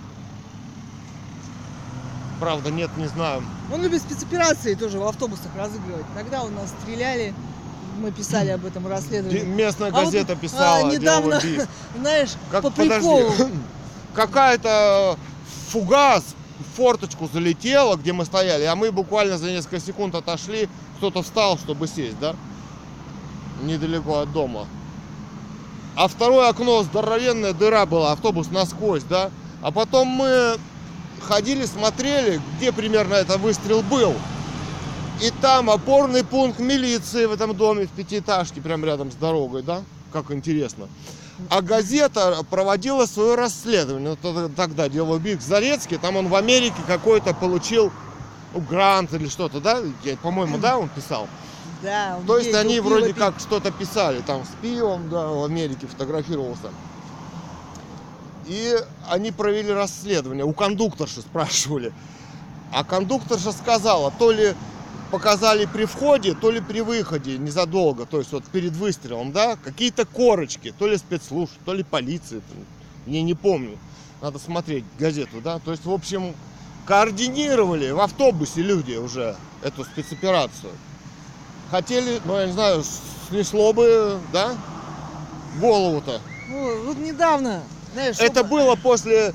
[2.39, 3.43] Правда, нет, не знаю.
[3.73, 6.05] Он любит спецоперации тоже в автобусах разыгрывать.
[6.13, 7.33] Тогда у нас стреляли,
[7.95, 9.43] мы писали об этом расследовании.
[9.43, 11.41] Местная А вот, газета а, писала дело недавно,
[11.99, 13.31] знаешь, Как, по приколу.
[14.15, 15.17] какая-то
[15.69, 16.23] фугас
[16.59, 21.57] в форточку залетела, где мы стояли, а мы буквально за несколько секунд отошли, кто-то встал,
[21.57, 22.35] чтобы сесть, да?
[23.61, 24.67] Недалеко от дома.
[25.95, 29.31] А второе окно, здоровенная дыра была, автобус насквозь, да?
[29.61, 30.57] А потом мы
[31.21, 34.13] ходили, смотрели, где примерно этот выстрел был.
[35.21, 39.81] И там опорный пункт милиции в этом доме в пятиэтажке, прям рядом с дорогой, да?
[40.11, 40.87] Как интересно.
[41.49, 44.17] А газета проводила свое расследование.
[44.21, 47.91] Ну, тогда- дело Биг Зарецкий, там он в Америке какой-то получил
[48.53, 49.79] ну, грант или что-то, да?
[50.21, 51.27] По-моему, да, он писал.
[51.81, 53.17] Да, он То есть они вроде пить.
[53.17, 56.69] как что-то писали, там с пивом, да, в Америке фотографировался.
[58.47, 58.75] И
[59.09, 60.45] они провели расследование.
[60.45, 61.93] У кондукторши спрашивали.
[62.71, 64.55] А кондукторша сказала, то ли
[65.19, 70.05] показали при входе, то ли при выходе незадолго, то есть вот перед выстрелом, да, какие-то
[70.05, 72.65] корочки, то ли спецслужб, то ли полиции, там,
[73.13, 73.77] я не помню.
[74.21, 75.59] Надо смотреть газету, да.
[75.59, 76.35] То есть, в общем,
[76.85, 80.73] координировали в автобусе люди уже эту спецоперацию.
[81.71, 82.83] Хотели, ну я не знаю,
[83.29, 84.53] снесло бы, да,
[85.61, 86.19] голову-то.
[86.49, 87.63] Ну, вот недавно,
[87.93, 89.33] знаешь, Это оба- было после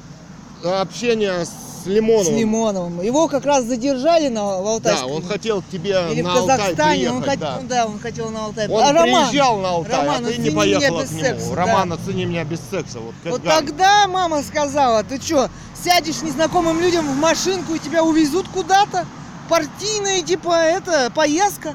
[0.63, 1.53] э, общения с
[1.87, 2.25] Лимоновым.
[2.27, 3.03] с Лимоновым.
[3.03, 5.11] Его как раз задержали на в Да, Алтайском.
[5.13, 7.61] он хотел к тебе Или на в Алтай Казахстане, приехать, он, хот- да.
[7.63, 8.69] да, он хотел на Алтай.
[8.69, 11.21] Он а Роман, приезжал на Алтай, Роман, а ты не поехала к нему.
[11.21, 11.57] секса, да.
[11.57, 12.99] Роман, оцени меня без секса.
[13.01, 15.49] Вот, вот тогда мама сказала, ты что,
[15.83, 19.07] сядешь незнакомым людям в машинку и тебя увезут куда-то?
[19.49, 21.75] Партийная, типа, это, поездка.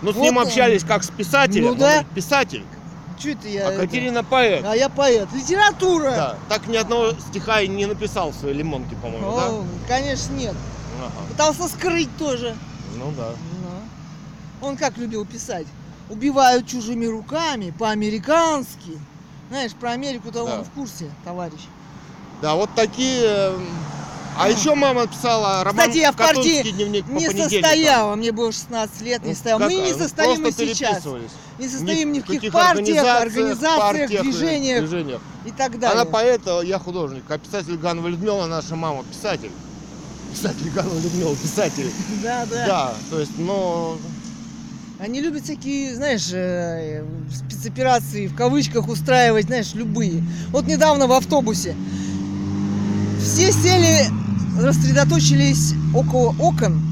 [0.00, 0.46] Ну, с вот ним он.
[0.46, 1.66] общались как с писателем.
[1.66, 1.98] Ну он да.
[1.98, 2.64] ведь писатель.
[3.22, 3.68] Что это я?
[3.68, 3.82] А это?
[3.82, 4.64] Катерина поэт.
[4.66, 5.28] А я поэт.
[5.32, 6.10] Литература.
[6.10, 6.36] Да.
[6.48, 9.46] Так ни одного стиха и не написал в своей лимонке, по-моему, да?
[9.48, 10.56] О, конечно, нет.
[11.00, 11.26] Ага.
[11.30, 12.56] Пытался скрыть тоже.
[12.96, 13.30] Ну да.
[13.30, 14.66] Ну.
[14.68, 15.66] Он как любил писать?
[16.10, 18.98] Убивают чужими руками, по-американски.
[19.50, 20.54] Знаешь, про Америку-то Да.
[20.56, 21.60] он в курсе, товарищ.
[22.40, 23.24] Да, вот такие.
[23.24, 23.68] м,
[24.36, 27.60] А еще мама писала роман Кстати, я в партии «Катунский дневник по Не понедельникам».
[27.70, 29.58] состояла, мне было 16 лет, не Ну, состояла.
[29.60, 31.04] Мы не ну, состоим и сейчас.
[31.62, 35.20] Не состоим ни в каких партиях, организациях, партиях движениях движениях.
[35.44, 36.00] и так далее.
[36.00, 37.22] Она поэт, я художник.
[37.28, 39.52] А писатель Ганова Людмила, наша мама, писатель.
[40.32, 41.88] Писатель Ганова Людмила, писатель.
[42.24, 42.66] Да, да.
[42.66, 43.96] Да, то есть, ну,
[44.98, 50.24] Они любят всякие, знаешь, э, спецоперации в кавычках устраивать, знаешь, любые.
[50.50, 51.76] Вот недавно в автобусе
[53.20, 54.10] все сели,
[54.60, 56.82] рассредоточились около окон,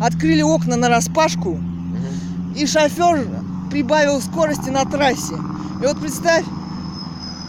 [0.00, 1.60] открыли окна на распашку,
[2.56, 3.28] и шофер
[3.70, 5.34] прибавил скорости на трассе.
[5.82, 6.44] И вот представь,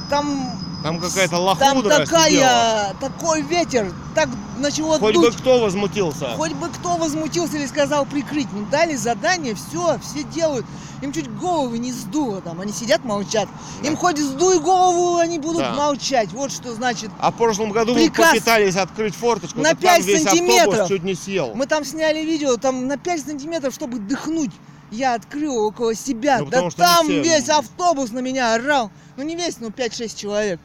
[0.09, 0.49] там,
[0.83, 2.05] там какая-то там лохудра сидела.
[2.05, 5.33] такая, такой ветер, так начало Хоть дуть.
[5.33, 6.27] бы кто возмутился.
[6.37, 8.47] Хоть бы кто возмутился или сказал прикрыть.
[8.53, 10.65] Ну дали задание, все, все делают.
[11.01, 12.61] Им чуть головы не сдуло там.
[12.61, 13.47] Они сидят, молчат.
[13.83, 13.99] Им Да.
[13.99, 15.73] хоть сдуй голову, они будут Да.
[15.73, 16.31] молчать.
[16.31, 17.09] Вот что значит.
[17.19, 20.67] А в прошлом году Приказ мы попытались открыть форточку, на так там 5 весь сантиметров.
[20.73, 21.53] автобус чуть не съел.
[21.55, 24.51] Мы там сняли видео, там на 5 сантиметров, чтобы дыхнуть.
[24.91, 26.39] Я открыл около себя.
[26.39, 28.91] Ну, да не там все- весь автобус на меня орал.
[29.17, 30.59] Ну не весь, ну 5-6 человек.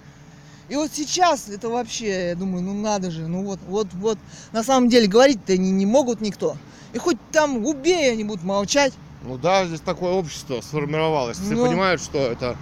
[0.69, 4.19] И вот сейчас это вообще, я думаю, ну надо же, ну вот, вот, вот.
[4.53, 6.57] На самом деле говорить-то они не могут никто.
[6.93, 8.93] И хоть там убей, они будут молчать.
[9.23, 11.39] Ну да, здесь такое общество сформировалось.
[11.39, 11.67] Все Ну.
[11.67, 12.57] понимают, что это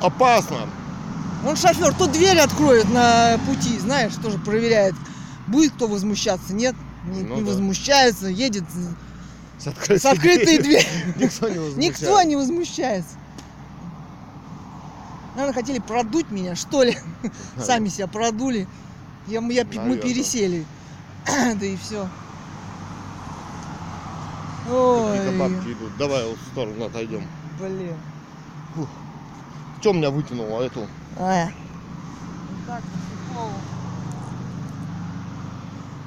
[0.00, 0.68] опасно.
[1.46, 4.94] Он шофер то дверь откроет на пути, знаешь, тоже проверяет,
[5.48, 6.74] будет кто возмущаться, нет,
[7.06, 7.46] не, Ну не да.
[7.48, 8.64] возмущается, едет
[9.60, 10.88] С открытой, с открытой дверью.
[11.16, 12.02] Никто не возмущается.
[12.02, 13.14] Никто не возмущается.
[15.34, 16.96] Наверное, хотели продуть меня, что ли?
[17.58, 18.66] Сами себя продули.
[19.26, 20.64] Я, я, мы пересели.
[21.26, 22.08] Да и все.
[24.64, 25.96] Какие-то Ой, бабки идут.
[25.98, 27.26] Давай вот в сторону отойдем.
[27.58, 27.96] блин.
[29.80, 30.86] Что меня вытянуло эту?
[31.18, 31.46] А.
[31.46, 32.82] Вот так,
[33.34, 33.50] по.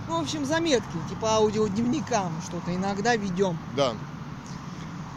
[0.07, 3.57] Ну, в общем, заметки, типа аудиодневникам что-то иногда ведем.
[3.75, 3.93] Да.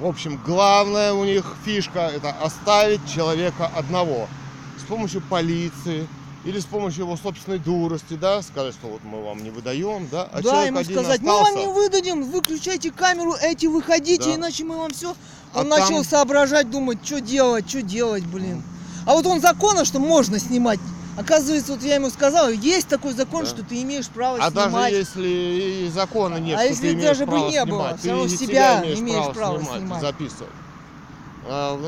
[0.01, 4.29] В общем, главная у них фишка это оставить человека одного.
[4.79, 6.07] С помощью полиции
[6.45, 10.29] или с помощью его собственной дурости, да, сказать, что вот мы вам не выдаем, да,
[10.33, 11.53] а да, ему сказать, мы остался.
[11.55, 14.35] вам не выдадим, выключайте камеру, эти выходите, Да.
[14.37, 15.17] иначе мы вам все.
[15.53, 18.63] А Он начал там- соображать, думать, что делать, что делать, блин.
[19.07, 20.79] А вот он закона, что можно снимать.
[21.17, 23.51] Оказывается, вот я ему сказал, есть такой закон, Да.
[23.51, 24.93] что ты имеешь право А даже снимать.
[24.93, 25.29] если
[25.87, 28.11] и закона нет, А что если ты имеешь даже бы право не было, снимать, всё
[28.11, 30.01] равно ты себя имеешь, имеешь право, право снимать, снимать.
[30.03, 30.53] записывать.
[31.49, 31.81] А,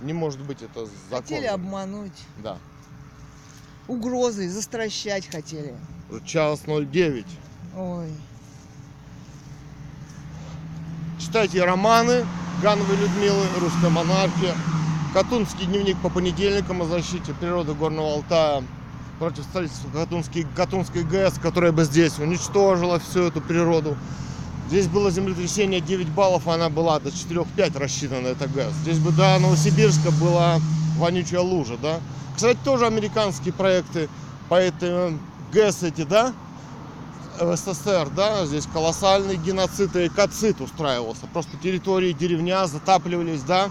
[0.00, 1.22] Не может быть это закон.
[1.22, 2.12] Хотели обмануть.
[2.42, 2.58] Да.
[3.88, 5.74] Угрозой, застращать хотели.
[6.26, 7.26] Час 09.
[7.76, 8.12] Ой.
[11.24, 12.26] Читайте романы
[12.62, 14.54] Гановой Людмилы, «Русская монархия»,
[15.14, 18.62] Катунский дневник по понедельникам о защите природы Горного Алтая
[19.18, 23.96] против строительства Катунской, Катунской ГЭС, которая бы здесь уничтожила всю эту природу.
[24.68, 28.74] Здесь было землетрясение 9 баллов, а она была до 4-5 рассчитана, эта ГЭС.
[28.82, 30.60] Здесь бы до Новосибирска была
[30.98, 32.00] вонючая лужа, да.
[32.36, 34.10] Кстати, тоже американские проекты
[34.50, 35.18] по этой
[35.52, 36.34] ГЭС эти, да,
[37.40, 41.26] в СССР, да, здесь колоссальный геноцид и экоцид устраивался.
[41.32, 43.70] Просто территории, деревня затапливались, да.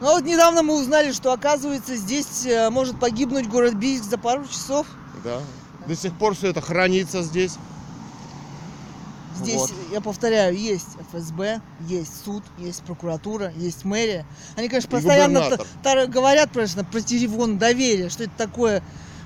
[0.00, 4.46] Ну вот недавно мы узнали, что оказывается здесь э, может погибнуть город Бийск за пару
[4.46, 4.86] часов.
[5.22, 5.40] Да.
[5.86, 7.56] До сих пор все это хранится здесь.
[9.36, 9.72] Здесь, Вот.
[9.90, 14.26] я повторяю, есть ФСБ, есть суд, есть прокуратура, есть мэрия.
[14.56, 15.58] Они, конечно, постоянно
[16.08, 18.82] говорят, конечно, про телефон доверия, что это такое.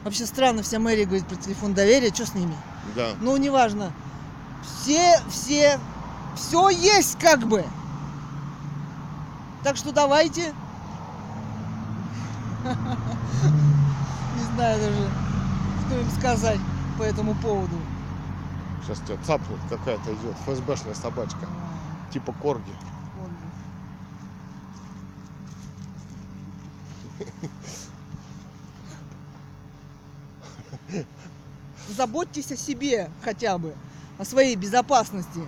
[0.07, 2.57] Вообще странно, вся мэрия говорит про телефон доверия, что с ними?
[2.95, 3.15] Да.
[3.21, 3.91] Ну, неважно.
[4.63, 5.81] Все, все,
[6.37, 7.65] все есть как бы.
[9.65, 10.55] Так что давайте.
[14.37, 15.11] Не знаю даже,
[15.89, 16.61] что им сказать
[16.97, 17.77] по этому поводу.
[18.85, 21.49] Сейчас тебя цапнет какая-то идет ФСБшная собачка.
[22.13, 22.73] Типа корги.
[31.97, 33.75] Заботьтесь о себе хотя бы,
[34.19, 35.41] о своей безопасности.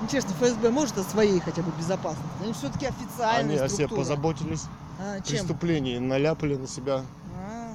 [0.00, 2.30] Ну, честно, ФСБ может о своей хотя бы безопасности.
[2.42, 4.64] Они все-таки Они официальная о себе позаботились.
[4.98, 5.38] А, чем?
[5.38, 7.04] Преступлений наляпали на себя
[7.36, 7.72] А,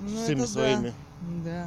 [0.00, 0.46] ну, всеми это да.
[0.46, 0.94] своими.
[1.44, 1.66] Да.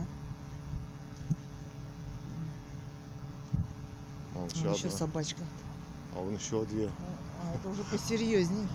[4.36, 5.42] А еще собачка.
[6.16, 6.88] А вон еще две.
[6.88, 8.68] А, это уже посерьезней.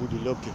[0.00, 0.50] Буди лепки.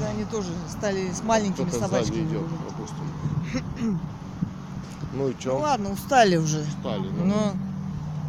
[0.00, 2.22] Да, они тоже стали с маленькими Кто-то собачками.
[2.24, 4.00] идет, допустим.
[5.14, 5.58] Ну и Ну что?
[5.58, 6.64] ладно, устали уже.
[6.80, 7.24] Стали, ну.
[7.26, 7.52] Но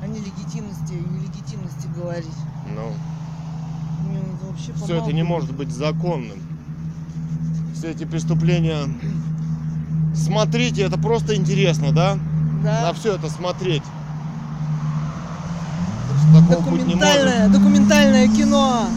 [0.03, 2.27] о нелегитимности и нелегитимности говорить.
[2.75, 2.91] Ну.
[4.11, 6.37] Надо вообще Все это не может быть законным.
[7.73, 8.83] Все эти преступления.
[10.13, 12.17] Смотрите, это просто интересно, да?
[12.63, 12.81] Да.
[12.81, 13.83] На все это смотреть.
[16.33, 16.65] Такого.
[16.65, 18.87] Документальное, документальное кино.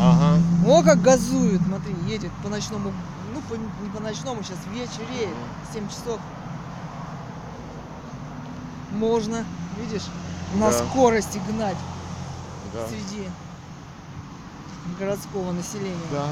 [0.00, 0.40] Ага.
[0.66, 2.92] О, как газует, смотри, едет по ночному,
[3.34, 5.34] ну, по- не по ночному, сейчас вечереет,
[5.72, 6.18] 7 часов.
[8.92, 9.44] Можно,
[9.78, 10.06] видишь,
[10.56, 10.78] на Да.
[10.78, 11.76] скорости гнать
[12.74, 12.86] Да.
[12.88, 13.28] среди
[14.98, 15.96] городского населения.
[16.10, 16.26] Да.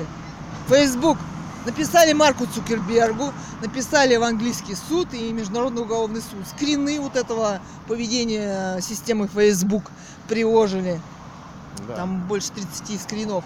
[0.69, 1.18] Facebook.
[1.65, 6.48] Написали Марку Цукербергу, написали в английский суд и Международный уголовный суд.
[6.56, 9.84] Скрины вот этого поведения системы Facebook
[10.27, 10.99] приложили.
[11.88, 11.95] Да.
[11.98, 13.43] Там больше 30 скринов.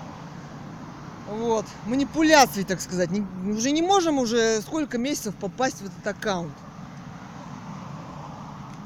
[1.29, 1.65] Вот.
[1.87, 3.11] Манипуляции, так сказать.
[3.11, 6.53] Не- уже не можем уже сколько месяцев попасть в этот аккаунт.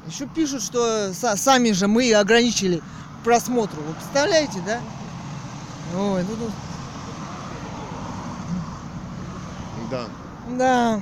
[0.06, 2.82] Еще пишут, что са- сами же мы ограничили
[3.24, 3.82] просмотру.
[3.82, 4.80] Вы представляете, да?
[5.96, 6.50] Ой, ну, ну,
[9.90, 10.06] Да.
[10.56, 11.00] да.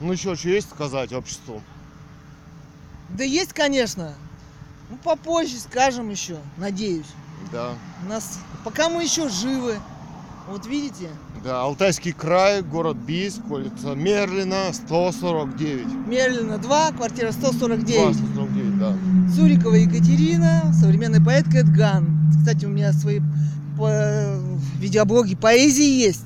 [0.00, 1.62] Ну еще что есть сказать обществу?
[3.10, 4.14] Да есть, конечно.
[4.90, 7.06] Ну, попозже скажем еще, надеюсь.
[7.52, 7.74] Да.
[8.04, 9.78] У нас, пока мы еще живы.
[10.48, 11.08] Вот видите,
[11.44, 16.06] Да, Алтайский край, город Бийск, улица Мерлина, 149.
[16.06, 18.16] Мерлина 2, квартира 149.
[18.16, 18.94] 149, да.
[19.34, 22.06] Цурикова Екатерина, современный поэт Кэтган.
[22.38, 23.20] Кстати, у меня свои
[23.78, 24.36] по-
[24.78, 26.24] видеоблоги поэзии есть.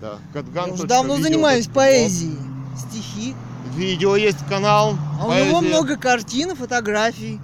[0.00, 0.18] Да.
[0.34, 0.70] Я Кэтган.
[0.72, 2.38] уже давно видео занимаюсь поэзией.
[2.76, 3.34] Стихи.
[3.74, 4.96] Видео есть канал.
[5.20, 5.68] А у него поэзия.
[5.68, 7.40] много картин, фотографий.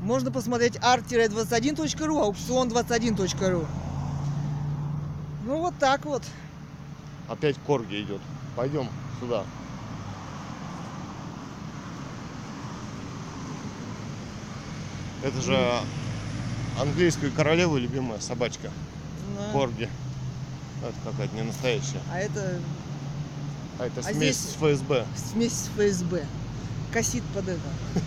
[0.00, 3.66] Можно посмотреть art-21.ru, аукцион21.ru.
[5.48, 6.22] Ну вот так вот.
[7.26, 8.20] Опять Корги идет.
[8.54, 8.86] Пойдем
[9.18, 9.44] сюда.
[15.22, 15.58] Это же
[16.80, 18.70] английской королевы любимая собачка.
[19.36, 19.52] Да.
[19.52, 19.88] Корги.
[20.82, 22.00] Это какая-то не настоящая.
[22.12, 22.60] А это
[23.78, 25.06] А это А смесь здесь- с ФСБ.
[25.32, 26.24] смесь с ФСБ.
[26.92, 27.60] Косит под это.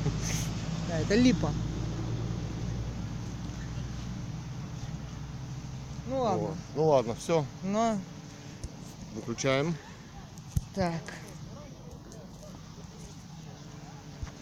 [0.90, 1.50] Да, это липа.
[6.12, 6.40] Ну ладно.
[6.48, 6.56] Вот.
[6.76, 7.46] Ну ладно, все.
[7.64, 7.98] Но
[9.16, 9.76] Выключаем.
[10.76, 11.02] так.